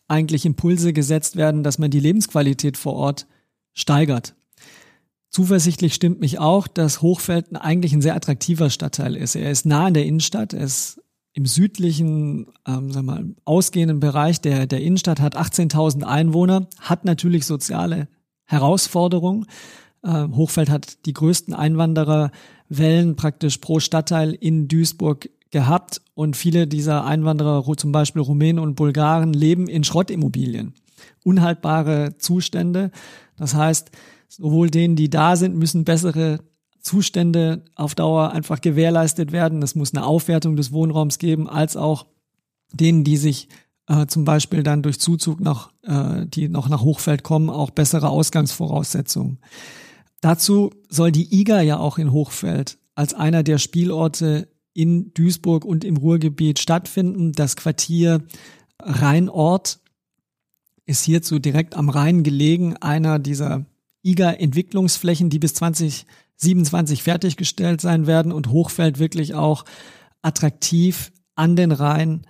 eigentlich 0.08 0.46
Impulse 0.46 0.92
gesetzt 0.92 1.36
werden, 1.36 1.62
dass 1.62 1.78
man 1.78 1.90
die 1.90 2.00
Lebensqualität 2.00 2.76
vor 2.76 2.94
Ort 2.94 3.26
steigert. 3.74 4.35
Zuversichtlich 5.30 5.94
stimmt 5.94 6.20
mich 6.20 6.38
auch, 6.38 6.66
dass 6.66 7.02
Hochfeld 7.02 7.54
eigentlich 7.54 7.92
ein 7.92 8.02
sehr 8.02 8.14
attraktiver 8.14 8.70
Stadtteil 8.70 9.16
ist. 9.16 9.34
Er 9.34 9.50
ist 9.50 9.66
nah 9.66 9.86
an 9.86 9.94
der 9.94 10.06
Innenstadt, 10.06 10.52
er 10.52 10.64
ist 10.64 11.00
im 11.36 11.44
südlichen, 11.44 12.46
ähm, 12.66 12.94
wir 12.94 13.02
mal, 13.02 13.26
ausgehenden 13.44 14.00
Bereich 14.00 14.40
der, 14.40 14.66
der 14.66 14.80
Innenstadt, 14.80 15.20
hat 15.20 15.36
18.000 15.36 16.02
Einwohner, 16.04 16.68
hat 16.80 17.04
natürlich 17.04 17.44
soziale 17.44 18.08
Herausforderungen. 18.44 19.46
Ähm, 20.02 20.34
Hochfeld 20.34 20.70
hat 20.70 21.04
die 21.04 21.12
größten 21.12 21.52
Einwandererwellen 21.52 23.16
praktisch 23.16 23.58
pro 23.58 23.80
Stadtteil 23.80 24.32
in 24.32 24.68
Duisburg 24.68 25.28
gehabt 25.50 26.00
und 26.14 26.36
viele 26.36 26.66
dieser 26.66 27.04
Einwanderer, 27.04 27.64
zum 27.76 27.92
Beispiel 27.92 28.22
Rumänen 28.22 28.62
und 28.62 28.74
Bulgaren, 28.74 29.34
leben 29.34 29.68
in 29.68 29.84
Schrottimmobilien. 29.84 30.74
Unhaltbare 31.22 32.16
Zustände. 32.16 32.90
Das 33.36 33.54
heißt, 33.54 33.90
sowohl 34.28 34.70
denen, 34.70 34.96
die 34.96 35.10
da 35.10 35.36
sind, 35.36 35.56
müssen 35.56 35.84
bessere 35.84 36.40
Zustände 36.80 37.64
auf 37.74 37.94
Dauer 37.94 38.30
einfach 38.30 38.60
gewährleistet 38.60 39.32
werden. 39.32 39.62
Es 39.62 39.74
muss 39.74 39.92
eine 39.92 40.06
Aufwertung 40.06 40.56
des 40.56 40.72
Wohnraums 40.72 41.18
geben, 41.18 41.48
als 41.48 41.76
auch 41.76 42.06
denen, 42.72 43.04
die 43.04 43.16
sich 43.16 43.48
äh, 43.88 44.06
zum 44.06 44.24
Beispiel 44.24 44.62
dann 44.62 44.82
durch 44.82 45.00
Zuzug 45.00 45.40
noch, 45.40 45.72
äh, 45.82 46.26
die 46.26 46.48
noch 46.48 46.68
nach 46.68 46.82
Hochfeld 46.82 47.22
kommen, 47.22 47.50
auch 47.50 47.70
bessere 47.70 48.08
Ausgangsvoraussetzungen. 48.08 49.38
Dazu 50.20 50.70
soll 50.88 51.12
die 51.12 51.40
IGA 51.40 51.60
ja 51.60 51.78
auch 51.78 51.98
in 51.98 52.12
Hochfeld 52.12 52.78
als 52.94 53.14
einer 53.14 53.42
der 53.42 53.58
Spielorte 53.58 54.48
in 54.72 55.12
Duisburg 55.14 55.64
und 55.64 55.84
im 55.84 55.96
Ruhrgebiet 55.96 56.58
stattfinden. 56.58 57.32
Das 57.32 57.56
Quartier 57.56 58.22
Rheinort 58.80 59.80
ist 60.84 61.04
hierzu 61.04 61.38
direkt 61.38 61.76
am 61.76 61.88
Rhein 61.88 62.22
gelegen, 62.22 62.76
einer 62.76 63.18
dieser 63.18 63.66
IGA-Entwicklungsflächen, 64.06 65.30
die 65.30 65.38
bis 65.38 65.54
2027 65.54 67.02
fertiggestellt 67.02 67.80
sein 67.80 68.06
werden 68.06 68.32
und 68.32 68.50
Hochfeld 68.50 68.98
wirklich 68.98 69.34
auch 69.34 69.64
attraktiv 70.22 71.12
an 71.34 71.56
den 71.56 71.72
Rhein 71.72 72.26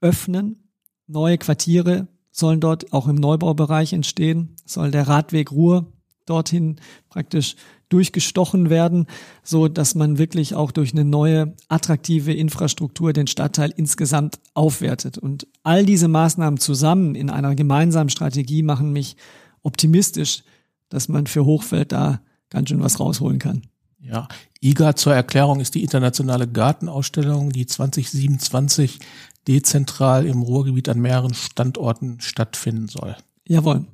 öffnen. 0.00 0.70
Neue 1.06 1.38
Quartiere 1.38 2.08
sollen 2.30 2.60
dort 2.60 2.92
auch 2.92 3.08
im 3.08 3.16
Neubaubereich 3.16 3.92
entstehen, 3.92 4.56
soll 4.64 4.90
der 4.90 5.08
Radweg 5.08 5.50
Ruhr 5.50 5.92
dorthin 6.26 6.76
praktisch 7.08 7.56
durchgestochen 7.88 8.68
werden, 8.68 9.06
so 9.42 9.66
dass 9.66 9.94
man 9.94 10.18
wirklich 10.18 10.54
auch 10.54 10.70
durch 10.70 10.92
eine 10.92 11.04
neue 11.04 11.54
attraktive 11.68 12.34
Infrastruktur 12.34 13.12
den 13.12 13.26
Stadtteil 13.26 13.72
insgesamt 13.74 14.38
aufwertet. 14.52 15.16
Und 15.16 15.46
all 15.62 15.86
diese 15.86 16.08
Maßnahmen 16.08 16.60
zusammen 16.60 17.14
in 17.14 17.30
einer 17.30 17.54
gemeinsamen 17.54 18.10
Strategie 18.10 18.62
machen 18.62 18.92
mich 18.92 19.16
optimistisch, 19.62 20.42
dass 20.88 21.08
man 21.08 21.26
für 21.26 21.44
Hochfeld 21.44 21.92
da 21.92 22.20
ganz 22.50 22.68
schön 22.68 22.82
was 22.82 23.00
rausholen 23.00 23.38
kann. 23.38 23.62
Ja, 24.00 24.28
IGA 24.62 24.94
zur 24.94 25.14
Erklärung 25.14 25.60
ist 25.60 25.74
die 25.74 25.82
internationale 25.82 26.46
Gartenausstellung, 26.46 27.50
die 27.50 27.66
2027 27.66 29.00
dezentral 29.48 30.26
im 30.26 30.42
Ruhrgebiet 30.42 30.88
an 30.88 31.00
mehreren 31.00 31.34
Standorten 31.34 32.20
stattfinden 32.20 32.88
soll. 32.88 33.16
Jawohl. 33.46 33.86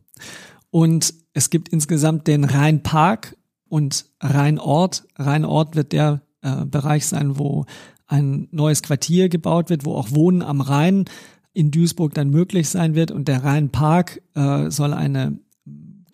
Und 0.70 1.14
es 1.32 1.50
gibt 1.50 1.68
insgesamt 1.68 2.26
den 2.26 2.44
Rheinpark 2.44 3.36
und 3.68 4.06
Rheinort. 4.20 5.04
Rheinort 5.16 5.76
wird 5.76 5.92
der 5.92 6.22
äh, 6.42 6.64
Bereich 6.64 7.06
sein, 7.06 7.38
wo 7.38 7.66
ein 8.06 8.48
neues 8.50 8.82
Quartier 8.82 9.28
gebaut 9.28 9.70
wird, 9.70 9.84
wo 9.84 9.94
auch 9.94 10.10
Wohnen 10.10 10.42
am 10.42 10.60
Rhein 10.60 11.06
in 11.52 11.70
Duisburg 11.70 12.14
dann 12.14 12.30
möglich 12.30 12.68
sein 12.68 12.94
wird. 12.94 13.10
Und 13.10 13.28
der 13.28 13.44
Rheinpark 13.44 14.22
äh, 14.34 14.70
soll 14.70 14.92
eine 14.92 15.38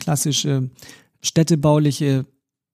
klassische 0.00 0.70
städtebauliche 1.22 2.26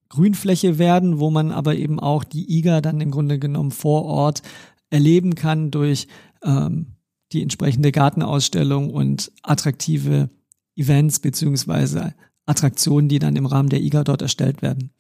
Grünfläche 0.08 0.78
werden, 0.78 1.18
wo 1.18 1.30
man 1.30 1.52
aber 1.52 1.76
eben 1.76 2.00
auch 2.00 2.24
die 2.24 2.58
IGA 2.58 2.80
dann 2.80 3.00
im 3.00 3.10
Grunde 3.10 3.38
genommen 3.38 3.72
vor 3.72 4.04
Ort 4.04 4.42
erleben 4.88 5.34
kann 5.34 5.70
durch 5.70 6.06
ähm, 6.42 6.92
die 7.32 7.42
entsprechende 7.42 7.92
Gartenausstellung 7.92 8.90
und 8.90 9.32
attraktive 9.42 10.30
Events 10.76 11.18
beziehungsweise 11.18 12.14
Attraktionen, 12.46 13.08
die 13.08 13.18
dann 13.18 13.36
im 13.36 13.46
Rahmen 13.46 13.68
der 13.68 13.80
IGA 13.80 14.04
dort 14.04 14.22
erstellt 14.22 14.62
werden. 14.62 14.90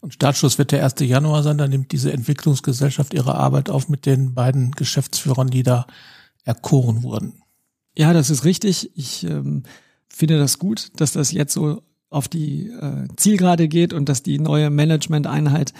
Und 0.00 0.14
Startschuss 0.14 0.58
wird 0.58 0.72
der 0.72 0.84
1. 0.84 0.94
Januar 1.00 1.42
sein, 1.42 1.58
dann 1.58 1.70
nimmt 1.70 1.92
diese 1.92 2.12
Entwicklungsgesellschaft 2.12 3.12
ihre 3.12 3.34
Arbeit 3.34 3.70
auf 3.70 3.88
mit 3.88 4.06
den 4.06 4.34
beiden 4.34 4.70
Geschäftsführern, 4.72 5.48
die 5.48 5.62
da 5.62 5.86
erkoren 6.44 7.02
wurden. 7.02 7.42
Ja, 7.96 8.12
das 8.12 8.30
ist 8.30 8.44
richtig. 8.44 8.90
Ich 8.96 9.24
ähm, 9.24 9.64
finde 10.10 10.38
das 10.38 10.58
gut, 10.58 10.90
dass 10.96 11.12
das 11.12 11.32
jetzt 11.32 11.54
so 11.54 11.82
auf 12.10 12.28
die 12.28 12.68
äh, 12.68 13.06
Zielgerade 13.16 13.68
geht 13.68 13.92
und 13.92 14.08
dass 14.08 14.22
die 14.22 14.38
neue 14.38 14.68
Management-Einheit 14.70 15.72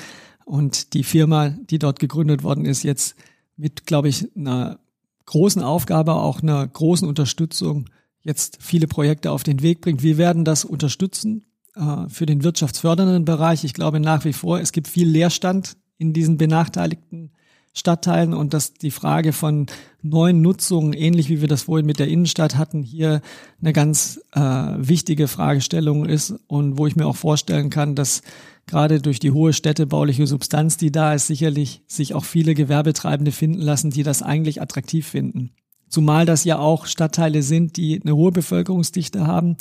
und 0.44 0.94
die 0.94 1.04
Firma, 1.04 1.50
die 1.50 1.78
dort 1.78 1.98
gegründet 1.98 2.42
worden 2.42 2.64
ist, 2.64 2.82
jetzt 2.82 3.16
mit, 3.56 3.86
glaube 3.86 4.08
ich, 4.08 4.28
einer 4.36 4.78
großen 5.26 5.62
Aufgabe, 5.62 6.14
auch 6.14 6.42
einer 6.42 6.66
großen 6.66 7.06
Unterstützung 7.06 7.88
jetzt 8.22 8.58
viele 8.60 8.86
Projekte 8.86 9.30
auf 9.30 9.42
den 9.42 9.62
Weg 9.62 9.80
bringt. 9.80 10.02
Wir 10.02 10.18
werden 10.18 10.44
das 10.44 10.64
unterstützen 10.64 11.44
äh, 11.74 12.08
für 12.08 12.26
den 12.26 12.42
wirtschaftsfördernden 12.42 13.24
Bereich. 13.24 13.64
Ich 13.64 13.74
glaube 13.74 14.00
nach 14.00 14.24
wie 14.24 14.32
vor, 14.32 14.60
es 14.60 14.72
gibt 14.72 14.88
viel 14.88 15.08
Leerstand 15.08 15.76
in 15.98 16.12
diesen 16.12 16.36
benachteiligten 16.36 17.32
Stadtteilen 17.72 18.34
und 18.34 18.52
dass 18.52 18.74
die 18.74 18.90
Frage 18.90 19.32
von 19.32 19.66
neuen 20.02 20.40
Nutzungen, 20.42 20.92
ähnlich 20.92 21.28
wie 21.28 21.40
wir 21.40 21.48
das 21.48 21.62
vorhin 21.62 21.86
mit 21.86 22.00
der 22.00 22.08
Innenstadt 22.08 22.56
hatten, 22.56 22.82
hier 22.82 23.20
eine 23.60 23.72
ganz 23.72 24.20
äh, 24.32 24.40
wichtige 24.40 25.28
Fragestellung 25.28 26.04
ist 26.04 26.34
und 26.48 26.78
wo 26.78 26.86
ich 26.86 26.96
mir 26.96 27.06
auch 27.06 27.16
vorstellen 27.16 27.70
kann, 27.70 27.94
dass 27.94 28.22
gerade 28.66 29.00
durch 29.00 29.20
die 29.20 29.30
hohe 29.30 29.52
städtebauliche 29.52 30.26
Substanz, 30.26 30.78
die 30.78 30.90
da 30.90 31.14
ist, 31.14 31.28
sicherlich 31.28 31.82
sich 31.86 32.14
auch 32.14 32.24
viele 32.24 32.54
Gewerbetreibende 32.54 33.32
finden 33.32 33.60
lassen, 33.60 33.90
die 33.90 34.02
das 34.02 34.22
eigentlich 34.22 34.60
attraktiv 34.60 35.06
finden. 35.06 35.50
Zumal 35.88 36.26
das 36.26 36.44
ja 36.44 36.58
auch 36.58 36.86
Stadtteile 36.86 37.42
sind, 37.42 37.76
die 37.76 38.00
eine 38.02 38.14
hohe 38.14 38.32
Bevölkerungsdichte 38.32 39.26
haben 39.26 39.56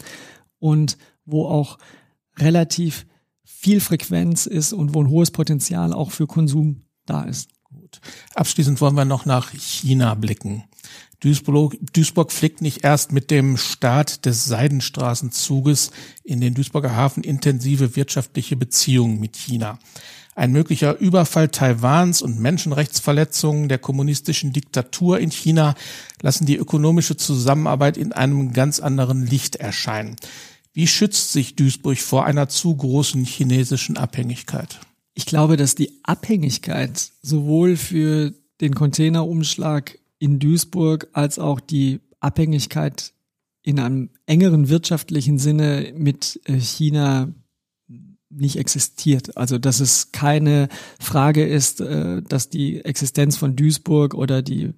und 0.60 0.98
wo 1.26 1.46
auch 1.46 1.78
relativ 2.38 3.06
viel 3.44 3.82
Frequenz 3.82 4.46
ist 4.46 4.74
und 4.74 4.94
wo 4.94 5.04
ein 5.04 5.10
hohes 5.10 5.32
Potenzial 5.32 5.92
auch 5.94 6.12
für 6.12 6.28
Konsum 6.28 6.84
da 7.06 7.24
ist. 7.24 7.50
Gut. 7.90 8.02
Abschließend 8.36 8.82
wollen 8.82 8.96
wir 8.96 9.06
noch 9.06 9.26
nach 9.26 9.52
China 9.52 10.14
blicken. 10.14 10.64
Duisburg, 11.22 11.76
Duisburg 11.94 12.32
fliegt 12.32 12.62
nicht 12.62 12.84
erst 12.84 13.12
mit 13.12 13.30
dem 13.30 13.58
Start 13.58 14.26
des 14.26 14.46
Seidenstraßenzuges 14.46 15.92
in 16.24 16.40
den 16.40 16.54
Duisburger 16.54 16.96
Hafen 16.96 17.24
intensive 17.24 17.96
wirtschaftliche 17.96 18.56
Beziehungen 18.56 19.20
mit 19.20 19.36
China. 19.36 19.80
Ein 20.36 20.54
möglicher 20.54 20.98
Überfall 21.00 21.50
Taiwans 21.50 22.22
und 22.22 22.40
Menschenrechtsverletzungen 22.40 23.68
der 23.68 23.80
kommunistischen 23.80 24.54
Diktatur 24.54 25.20
in 25.20 25.32
China 25.32 25.76
lassen 26.22 26.46
die 26.46 26.56
ökonomische 26.56 27.18
Zusammenarbeit 27.18 27.98
in 27.98 28.14
einem 28.14 28.54
ganz 28.54 28.80
anderen 28.80 29.26
Licht 29.26 29.58
erscheinen. 29.58 30.16
Wie 30.74 30.88
schützt 30.88 31.34
sich 31.34 31.56
Duisburg 31.56 31.98
vor 31.98 32.26
einer 32.26 32.48
zu 32.48 32.74
großen 32.74 33.26
chinesischen 33.26 33.98
Abhängigkeit? 33.98 34.80
Ich 35.20 35.26
glaube, 35.26 35.58
dass 35.58 35.76
die 35.76 36.00
Abhängigkeit 36.04 37.12
sowohl 37.22 37.76
für 37.76 38.34
den 38.62 38.74
Containerumschlag 38.74 40.00
in 40.18 40.40
Duisburg 40.40 41.10
als 41.12 41.40
auch 41.40 41.60
die 41.60 42.00
Abhängigkeit 42.22 43.12
in 43.62 43.82
einem 43.82 44.12
engeren 44.28 44.70
wirtschaftlichen 44.70 45.38
Sinne 45.38 45.92
mit 45.94 46.40
äh, 46.46 46.58
China 46.58 47.34
nicht 48.30 48.56
existiert. 48.56 49.36
Also 49.36 49.58
dass 49.58 49.82
es 49.82 50.14
keine 50.14 50.70
Frage 51.02 51.46
ist, 51.46 51.82
äh, 51.82 52.22
dass 52.22 52.50
die 52.50 52.86
Existenz 52.86 53.36
von 53.36 53.58
Duisburg 53.58 54.14
oder 54.14 54.42
die 54.42 54.72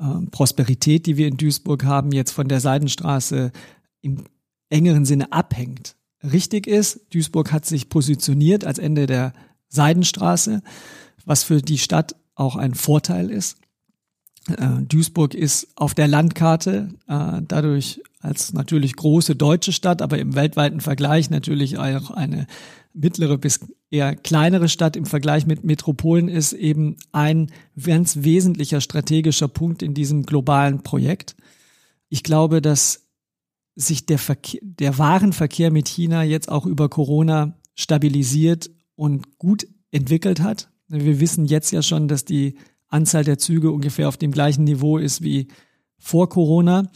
äh, 0.00 0.26
Prosperität, 0.30 1.04
die 1.04 1.18
wir 1.18 1.28
in 1.28 1.36
Duisburg 1.36 1.84
haben, 1.84 2.12
jetzt 2.12 2.30
von 2.30 2.48
der 2.48 2.60
Seidenstraße 2.60 3.52
im 4.00 4.24
engeren 4.70 5.04
Sinne 5.04 5.32
abhängt. 5.32 5.96
Richtig 6.22 6.66
ist, 6.66 7.12
Duisburg 7.12 7.52
hat 7.52 7.66
sich 7.66 7.90
positioniert 7.90 8.64
als 8.64 8.78
Ende 8.78 9.04
der 9.04 9.34
Seidenstraße, 9.68 10.62
was 11.24 11.42
für 11.44 11.62
die 11.62 11.78
Stadt 11.78 12.16
auch 12.34 12.56
ein 12.56 12.74
Vorteil 12.74 13.30
ist. 13.30 13.58
Äh, 14.48 14.82
Duisburg 14.82 15.34
ist 15.34 15.68
auf 15.76 15.94
der 15.94 16.08
Landkarte 16.08 16.90
äh, 17.08 17.42
dadurch 17.46 18.00
als 18.20 18.52
natürlich 18.52 18.96
große 18.96 19.36
deutsche 19.36 19.72
Stadt, 19.72 20.02
aber 20.02 20.18
im 20.18 20.34
weltweiten 20.34 20.80
Vergleich 20.80 21.30
natürlich 21.30 21.78
auch 21.78 22.10
eine 22.10 22.46
mittlere 22.92 23.38
bis 23.38 23.60
eher 23.90 24.16
kleinere 24.16 24.68
Stadt 24.68 24.96
im 24.96 25.06
Vergleich 25.06 25.46
mit 25.46 25.64
Metropolen 25.64 26.28
ist 26.28 26.52
eben 26.52 26.96
ein 27.12 27.52
ganz 27.80 28.22
wesentlicher 28.22 28.80
strategischer 28.80 29.48
Punkt 29.48 29.82
in 29.82 29.94
diesem 29.94 30.24
globalen 30.24 30.82
Projekt. 30.82 31.36
Ich 32.08 32.22
glaube, 32.22 32.62
dass 32.62 33.06
sich 33.74 34.06
der, 34.06 34.18
Verkehr, 34.18 34.60
der 34.62 34.98
Warenverkehr 34.98 35.70
mit 35.70 35.88
China 35.88 36.22
jetzt 36.22 36.48
auch 36.48 36.66
über 36.66 36.88
Corona 36.88 37.56
stabilisiert 37.74 38.70
und 38.96 39.38
gut 39.38 39.66
entwickelt 39.90 40.40
hat. 40.40 40.70
Wir 40.88 41.20
wissen 41.20 41.46
jetzt 41.46 41.70
ja 41.70 41.82
schon, 41.82 42.08
dass 42.08 42.24
die 42.24 42.56
Anzahl 42.88 43.24
der 43.24 43.38
Züge 43.38 43.70
ungefähr 43.70 44.08
auf 44.08 44.16
dem 44.16 44.32
gleichen 44.32 44.64
Niveau 44.64 44.98
ist 44.98 45.22
wie 45.22 45.48
vor 45.98 46.28
Corona. 46.28 46.90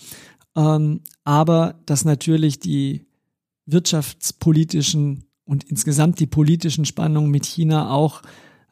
Ähm, 0.57 1.03
aber 1.25 1.81
dass 1.87 2.05
natürlich 2.05 2.59
die 2.59 3.07
wirtschaftspolitischen 3.67 5.25
und 5.45 5.65
insgesamt 5.65 6.21
die 6.21 6.27
politischen 6.27 6.85
Spannungen 6.85 7.31
mit 7.31 7.47
China 7.47 7.91
auch 7.91 8.23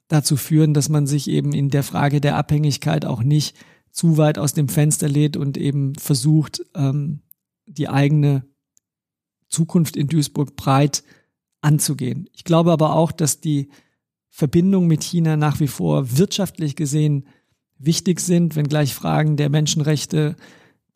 dazu 0.09 0.37
führen, 0.37 0.75
dass 0.75 0.89
man 0.89 1.07
sich 1.07 1.29
eben 1.29 1.53
in 1.53 1.71
der 1.71 1.83
Frage 1.83 2.21
der 2.21 2.37
Abhängigkeit 2.37 3.05
auch 3.05 3.23
nicht 3.23 3.57
zu 3.91 4.17
weit 4.17 4.39
aus 4.39 4.55
dem 4.55 4.69
Fenster 4.69 5.09
lädt 5.09 5.37
und 5.37 5.57
eben 5.57 5.95
versucht, 5.97 6.65
ähm, 6.75 7.21
die 7.67 7.89
eigene 7.89 8.45
Zukunft 9.49 9.97
in 9.97 10.07
Duisburg 10.09 10.57
breit 10.57 11.03
anzugehen. 11.61 12.29
Ich 12.33 12.45
glaube 12.45 12.73
aber 12.73 12.95
auch, 12.95 13.13
dass 13.13 13.41
die 13.41 13.69
Verbindungen 14.31 14.89
mit 14.89 15.03
China 15.03 15.37
nach 15.37 15.61
wie 15.61 15.69
vor 15.69 16.17
wirtschaftlich 16.17 16.77
gesehen 16.77 17.27
wichtig 17.79 18.21
sind, 18.21 18.57
wenngleich 18.57 18.95
Fragen 18.95 19.37
der 19.37 19.51
Menschenrechte, 19.51 20.37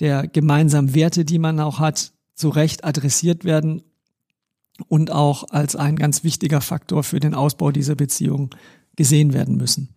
der 0.01 0.27
gemeinsamen 0.27 0.95
Werte, 0.95 1.25
die 1.25 1.39
man 1.39 1.61
auch 1.61 1.79
hat, 1.79 2.13
zu 2.35 2.49
Recht 2.49 2.85
adressiert 2.85 3.45
werden 3.45 3.83
und 4.89 5.11
auch 5.11 5.45
als 5.51 5.77
ein 5.77 5.97
ganz 5.97 6.25
wichtiger 6.25 6.61
Faktor 6.61 7.05
für 7.05 7.21
den 7.21 7.35
Ausbau 7.35 7.73
dieser 7.73 7.95
Beziehung 7.95 8.55
gesehen 8.97 9.33
werden 9.33 9.57
müssen. 9.57 9.95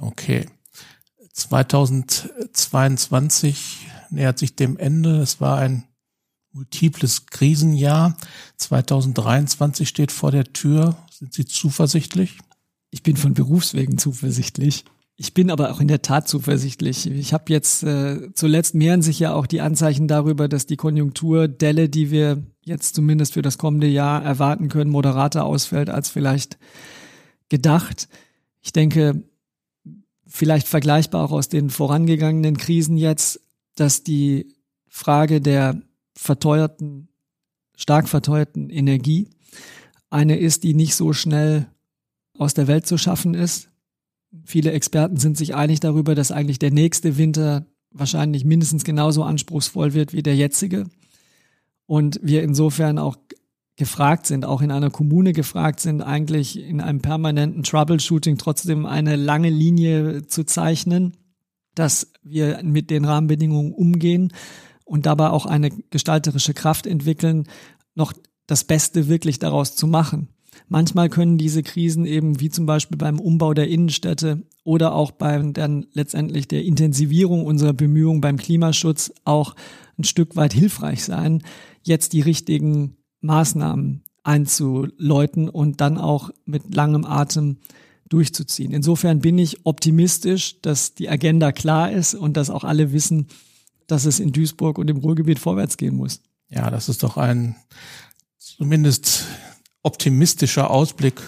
Okay. 0.00 0.46
2022 1.32 3.86
nähert 4.10 4.38
sich 4.38 4.56
dem 4.56 4.76
Ende. 4.76 5.20
Es 5.20 5.40
war 5.40 5.58
ein 5.58 5.84
multiples 6.52 7.26
Krisenjahr. 7.26 8.16
2023 8.56 9.88
steht 9.88 10.12
vor 10.12 10.30
der 10.30 10.52
Tür. 10.52 10.96
Sind 11.10 11.32
Sie 11.32 11.44
zuversichtlich? 11.44 12.38
Ich 12.90 13.02
bin 13.02 13.16
von 13.16 13.34
Berufswegen 13.34 13.98
zuversichtlich. 13.98 14.84
Ich 15.16 15.34
bin 15.34 15.50
aber 15.50 15.70
auch 15.70 15.80
in 15.80 15.88
der 15.88 16.00
Tat 16.00 16.28
zuversichtlich. 16.28 17.06
Ich 17.06 17.34
habe 17.34 17.52
jetzt 17.52 17.82
äh, 17.82 18.32
zuletzt 18.32 18.74
mehren 18.74 19.02
sich 19.02 19.18
ja 19.18 19.34
auch 19.34 19.46
die 19.46 19.60
Anzeichen 19.60 20.08
darüber, 20.08 20.48
dass 20.48 20.64
die 20.64 20.78
Konjunkturdelle, 20.78 21.90
die 21.90 22.10
wir 22.10 22.42
jetzt 22.64 22.94
zumindest 22.94 23.34
für 23.34 23.42
das 23.42 23.58
kommende 23.58 23.86
Jahr 23.86 24.22
erwarten 24.22 24.68
können, 24.68 24.90
moderater 24.90 25.44
ausfällt 25.44 25.90
als 25.90 26.08
vielleicht 26.08 26.58
gedacht. 27.50 28.08
Ich 28.62 28.72
denke, 28.72 29.22
vielleicht 30.26 30.66
vergleichbar 30.66 31.24
auch 31.24 31.32
aus 31.32 31.50
den 31.50 31.68
vorangegangenen 31.68 32.56
Krisen 32.56 32.96
jetzt, 32.96 33.40
dass 33.74 34.02
die 34.02 34.56
Frage 34.88 35.42
der 35.42 35.82
verteuerten, 36.20 37.08
stark 37.74 38.06
verteuerten 38.08 38.68
Energie 38.68 39.30
eine 40.10 40.36
ist, 40.36 40.64
die 40.64 40.74
nicht 40.74 40.94
so 40.94 41.14
schnell 41.14 41.66
aus 42.36 42.52
der 42.52 42.66
Welt 42.66 42.86
zu 42.86 42.98
schaffen 42.98 43.34
ist. 43.34 43.70
Viele 44.44 44.72
Experten 44.72 45.16
sind 45.16 45.38
sich 45.38 45.54
einig 45.54 45.80
darüber, 45.80 46.14
dass 46.14 46.30
eigentlich 46.30 46.58
der 46.58 46.72
nächste 46.72 47.16
Winter 47.16 47.66
wahrscheinlich 47.90 48.44
mindestens 48.44 48.84
genauso 48.84 49.22
anspruchsvoll 49.22 49.94
wird 49.94 50.12
wie 50.12 50.22
der 50.22 50.36
jetzige. 50.36 50.84
Und 51.86 52.20
wir 52.22 52.42
insofern 52.42 52.98
auch 52.98 53.16
gefragt 53.76 54.26
sind, 54.26 54.44
auch 54.44 54.60
in 54.60 54.70
einer 54.70 54.90
Kommune 54.90 55.32
gefragt 55.32 55.80
sind, 55.80 56.02
eigentlich 56.02 56.58
in 56.58 56.82
einem 56.82 57.00
permanenten 57.00 57.62
Troubleshooting 57.62 58.36
trotzdem 58.36 58.84
eine 58.84 59.16
lange 59.16 59.48
Linie 59.48 60.26
zu 60.26 60.44
zeichnen, 60.44 61.16
dass 61.74 62.12
wir 62.22 62.62
mit 62.62 62.90
den 62.90 63.06
Rahmenbedingungen 63.06 63.72
umgehen 63.72 64.32
und 64.90 65.06
dabei 65.06 65.30
auch 65.30 65.46
eine 65.46 65.70
gestalterische 65.70 66.52
Kraft 66.52 66.84
entwickeln, 66.84 67.46
noch 67.94 68.12
das 68.48 68.64
Beste 68.64 69.06
wirklich 69.06 69.38
daraus 69.38 69.76
zu 69.76 69.86
machen. 69.86 70.30
Manchmal 70.68 71.08
können 71.08 71.38
diese 71.38 71.62
Krisen 71.62 72.04
eben, 72.04 72.40
wie 72.40 72.50
zum 72.50 72.66
Beispiel 72.66 72.98
beim 72.98 73.20
Umbau 73.20 73.54
der 73.54 73.68
Innenstädte 73.68 74.42
oder 74.64 74.92
auch 74.94 75.12
beim 75.12 75.52
dann 75.52 75.86
letztendlich 75.92 76.48
der 76.48 76.64
Intensivierung 76.64 77.46
unserer 77.46 77.72
Bemühungen 77.72 78.20
beim 78.20 78.36
Klimaschutz 78.36 79.12
auch 79.24 79.54
ein 79.96 80.02
Stück 80.02 80.34
weit 80.34 80.52
hilfreich 80.52 81.04
sein, 81.04 81.44
jetzt 81.82 82.12
die 82.12 82.20
richtigen 82.20 82.96
Maßnahmen 83.20 84.02
einzuläuten 84.24 85.48
und 85.48 85.80
dann 85.80 85.98
auch 85.98 86.30
mit 86.46 86.74
langem 86.74 87.04
Atem 87.04 87.58
durchzuziehen. 88.08 88.72
Insofern 88.72 89.20
bin 89.20 89.38
ich 89.38 89.64
optimistisch, 89.64 90.60
dass 90.62 90.96
die 90.96 91.08
Agenda 91.08 91.52
klar 91.52 91.92
ist 91.92 92.14
und 92.14 92.36
dass 92.36 92.50
auch 92.50 92.64
alle 92.64 92.92
wissen, 92.92 93.28
dass 93.90 94.04
es 94.04 94.20
in 94.20 94.32
Duisburg 94.32 94.78
und 94.78 94.88
im 94.88 94.98
Ruhrgebiet 94.98 95.38
vorwärts 95.38 95.76
gehen 95.76 95.96
muss. 95.96 96.20
Ja, 96.48 96.70
das 96.70 96.88
ist 96.88 97.02
doch 97.02 97.16
ein 97.16 97.56
zumindest 98.38 99.24
optimistischer 99.82 100.70
Ausblick 100.70 101.20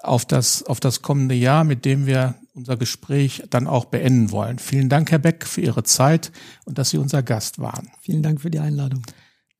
auf 0.00 0.24
das, 0.24 0.62
auf 0.62 0.80
das 0.80 1.02
kommende 1.02 1.34
Jahr, 1.34 1.64
mit 1.64 1.84
dem 1.84 2.06
wir 2.06 2.34
unser 2.54 2.76
Gespräch 2.76 3.44
dann 3.50 3.66
auch 3.66 3.84
beenden 3.86 4.32
wollen. 4.32 4.58
Vielen 4.58 4.88
Dank, 4.88 5.10
Herr 5.10 5.18
Beck, 5.18 5.46
für 5.46 5.60
Ihre 5.60 5.84
Zeit 5.84 6.32
und 6.64 6.78
dass 6.78 6.90
Sie 6.90 6.98
unser 6.98 7.22
Gast 7.22 7.58
waren. 7.58 7.90
Vielen 8.00 8.22
Dank 8.22 8.40
für 8.40 8.50
die 8.50 8.58
Einladung. 8.58 9.02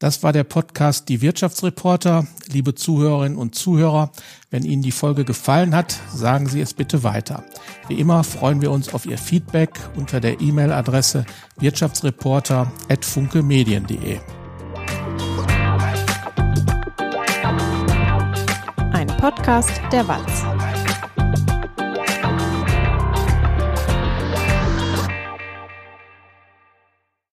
Das 0.00 0.24
war 0.24 0.32
der 0.32 0.42
Podcast 0.44 1.08
Die 1.08 1.20
Wirtschaftsreporter. 1.20 2.26
Liebe 2.50 2.74
Zuhörerinnen 2.74 3.38
und 3.38 3.54
Zuhörer, 3.54 4.10
wenn 4.50 4.64
Ihnen 4.64 4.82
die 4.82 4.90
Folge 4.90 5.24
gefallen 5.24 5.76
hat, 5.76 5.96
sagen 6.12 6.48
Sie 6.48 6.60
es 6.60 6.74
bitte 6.74 7.04
weiter. 7.04 7.44
Wie 7.86 8.00
immer 8.00 8.24
freuen 8.24 8.60
wir 8.62 8.72
uns 8.72 8.92
auf 8.92 9.06
Ihr 9.06 9.18
Feedback 9.18 9.78
unter 9.96 10.18
der 10.20 10.40
E-Mail-Adresse 10.40 11.24
wirtschaftsreporter.funkemedien.de. 11.58 14.18
Podcast 19.20 19.82
der 19.92 20.08
Walz. 20.08 20.49